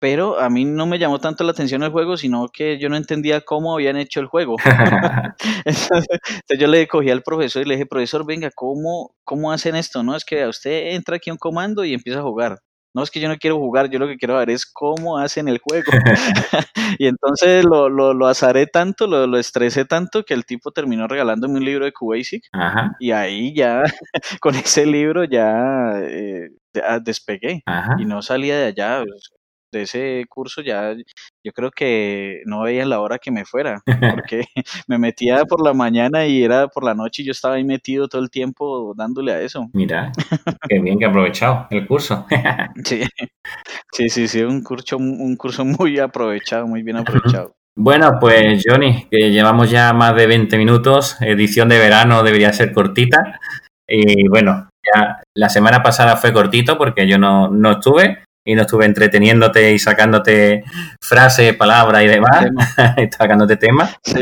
pero 0.00 0.40
a 0.40 0.48
mí 0.48 0.64
no 0.64 0.86
me 0.86 0.98
llamó 0.98 1.20
tanto 1.20 1.44
la 1.44 1.52
atención 1.52 1.82
el 1.82 1.90
juego, 1.90 2.16
sino 2.16 2.48
que 2.48 2.78
yo 2.78 2.88
no 2.88 2.96
entendía 2.96 3.42
cómo 3.42 3.74
habían 3.74 3.96
hecho 3.98 4.18
el 4.20 4.26
juego. 4.26 4.56
Entonces, 4.64 5.28
entonces 5.64 6.58
yo 6.58 6.66
le 6.66 6.88
cogí 6.88 7.10
al 7.10 7.22
profesor 7.22 7.62
y 7.62 7.66
le 7.66 7.74
dije, 7.74 7.86
profesor, 7.86 8.26
venga, 8.26 8.50
¿cómo, 8.54 9.14
¿cómo 9.24 9.52
hacen 9.52 9.76
esto? 9.76 10.02
No, 10.02 10.16
es 10.16 10.24
que 10.24 10.46
usted 10.46 10.94
entra 10.94 11.16
aquí 11.16 11.30
a 11.30 11.34
un 11.34 11.38
comando 11.38 11.84
y 11.84 11.92
empieza 11.92 12.20
a 12.20 12.22
jugar. 12.22 12.58
No, 12.92 13.04
es 13.04 13.10
que 13.10 13.20
yo 13.20 13.28
no 13.28 13.36
quiero 13.36 13.56
jugar, 13.56 13.88
yo 13.88 14.00
lo 14.00 14.08
que 14.08 14.16
quiero 14.16 14.36
ver 14.36 14.50
es 14.50 14.66
cómo 14.66 15.18
hacen 15.18 15.46
el 15.46 15.58
juego. 15.58 15.92
y 16.98 17.06
entonces 17.06 17.64
lo, 17.64 17.88
lo, 17.88 18.14
lo 18.14 18.26
azaré 18.26 18.66
tanto, 18.66 19.06
lo, 19.06 19.26
lo 19.28 19.38
estresé 19.38 19.84
tanto 19.84 20.24
que 20.24 20.34
el 20.34 20.44
tipo 20.44 20.72
terminó 20.72 21.06
regalándome 21.06 21.58
un 21.58 21.64
libro 21.64 21.84
de 21.84 21.92
QBasic 21.92 22.48
Ajá, 22.52 22.96
y 22.98 23.12
ahí 23.12 23.54
ya, 23.54 23.84
con 24.40 24.56
ese 24.56 24.86
libro 24.86 25.24
ya 25.24 26.00
eh, 26.02 26.48
despegué 27.02 27.62
ajá. 27.66 27.96
y 28.00 28.06
no 28.06 28.22
salía 28.22 28.58
de 28.58 28.66
allá. 28.66 29.04
De 29.72 29.82
ese 29.82 30.24
curso 30.28 30.62
ya, 30.62 30.94
yo 31.44 31.52
creo 31.52 31.70
que 31.70 32.42
no 32.44 32.62
veía 32.62 32.84
la 32.84 33.00
hora 33.00 33.18
que 33.18 33.30
me 33.30 33.44
fuera, 33.44 33.80
porque 34.16 34.44
me 34.88 34.98
metía 34.98 35.44
por 35.44 35.64
la 35.64 35.72
mañana 35.72 36.26
y 36.26 36.42
era 36.42 36.68
por 36.68 36.84
la 36.84 36.94
noche 36.94 37.22
y 37.22 37.26
yo 37.26 37.32
estaba 37.32 37.54
ahí 37.54 37.64
metido 37.64 38.08
todo 38.08 38.22
el 38.22 38.30
tiempo 38.30 38.94
dándole 38.96 39.32
a 39.32 39.40
eso. 39.40 39.68
Mira, 39.72 40.10
qué 40.68 40.80
bien 40.80 40.98
que 40.98 41.06
aprovechado 41.06 41.66
el 41.70 41.86
curso. 41.86 42.26
Sí, 42.84 43.02
sí, 43.92 44.08
sí, 44.08 44.28
sí, 44.28 44.42
un 44.42 44.62
curso, 44.62 44.96
un 44.98 45.36
curso 45.36 45.64
muy 45.64 45.98
aprovechado, 45.98 46.66
muy 46.66 46.82
bien 46.82 46.96
aprovechado. 46.96 47.54
Bueno, 47.76 48.18
pues 48.20 48.64
Johnny, 48.66 49.06
que 49.10 49.30
llevamos 49.30 49.70
ya 49.70 49.92
más 49.92 50.14
de 50.16 50.26
20 50.26 50.58
minutos, 50.58 51.16
edición 51.20 51.68
de 51.68 51.78
verano 51.78 52.22
debería 52.22 52.52
ser 52.52 52.72
cortita. 52.72 53.38
Y 53.88 54.28
bueno, 54.28 54.68
ya 54.94 55.22
la 55.34 55.48
semana 55.48 55.82
pasada 55.82 56.16
fue 56.16 56.32
cortito 56.32 56.76
porque 56.76 57.08
yo 57.08 57.18
no, 57.18 57.48
no 57.48 57.72
estuve 57.72 58.24
y 58.44 58.54
no 58.54 58.62
estuve 58.62 58.86
entreteniéndote 58.86 59.72
y 59.72 59.78
sacándote 59.78 60.64
frases, 61.00 61.54
palabras 61.54 62.02
y 62.04 62.06
demás, 62.06 62.46
y 62.96 63.06
sacándote 63.14 63.56
temas. 63.56 63.96
Sí. 64.02 64.14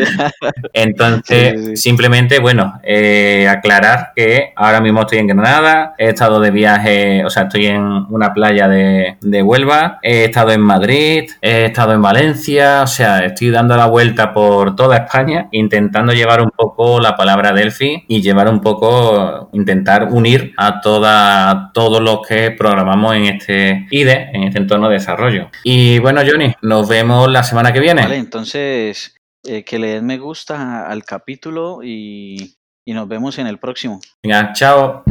Entonces, 0.73 1.29
Sí, 1.29 1.59
sí, 1.59 1.67
sí. 1.71 1.77
simplemente, 1.77 2.39
bueno, 2.39 2.81
eh, 2.83 3.47
aclarar 3.49 4.13
que 4.17 4.53
ahora 4.57 4.81
mismo 4.81 5.03
estoy 5.03 5.19
en 5.19 5.27
Granada, 5.29 5.95
he 5.99 6.09
estado 6.09 6.41
de 6.41 6.51
viaje, 6.51 7.25
o 7.25 7.31
sea, 7.31 7.45
estoy 7.45 7.67
en 7.67 7.83
una 7.83 8.33
playa 8.33 8.69
de, 8.69 9.17
de 9.21 9.43
Huelva, 9.43 9.99
he 10.03 10.25
estado 10.25 10.53
en 10.53 10.61
Madrid, 10.61 11.31
he 11.43 11.67
estado 11.67 11.93
en 11.93 12.03
Valencia, 12.03 12.83
o 12.83 12.87
sea, 12.87 13.25
estoy 13.25 13.51
dando 13.51 13.77
la 13.77 13.87
vuelta 13.87 14.33
por 14.33 14.75
toda 14.77 14.97
España, 14.99 15.49
intentando 15.53 16.13
llevar 16.13 16.41
un 16.43 16.51
poco 16.51 17.01
la 17.01 17.17
palabra 17.17 17.53
Delphi 17.53 18.05
y 18.09 18.23
llevar 18.23 18.49
un 18.49 18.61
poco, 18.61 19.51
intentar 19.53 20.09
unir 20.11 20.53
a 20.57 20.81
toda, 20.81 21.71
todos 21.75 22.01
los 22.03 22.27
que 22.27 22.51
programamos 22.53 23.15
en 23.17 23.25
este 23.27 23.87
IDE, 23.91 24.18
en 24.33 24.45
este 24.45 24.59
entorno 24.59 24.89
de 24.89 24.95
desarrollo. 24.95 25.51
Y 25.65 25.99
bueno, 25.99 26.21
Johnny, 26.27 26.55
nos 26.63 26.89
vemos 26.89 27.31
la 27.31 27.43
semana 27.43 27.73
que 27.73 27.81
viene. 27.81 28.03
Vale, 28.03 28.17
entonces 28.17 29.15
eh, 29.45 29.65
que 29.65 29.79
le 29.79 29.89
den 29.95 30.07
me 30.07 30.19
gusta 30.19 30.87
al 30.89 31.05
capítulo 31.05 31.81
y, 31.83 32.57
y 32.85 32.93
nos 32.93 33.09
vemos 33.09 33.39
en 33.39 33.47
el 33.47 33.59
próximo. 33.59 34.01
Venga, 34.23 34.53
chao. 34.53 35.05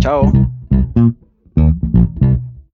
Chao. 0.00 0.32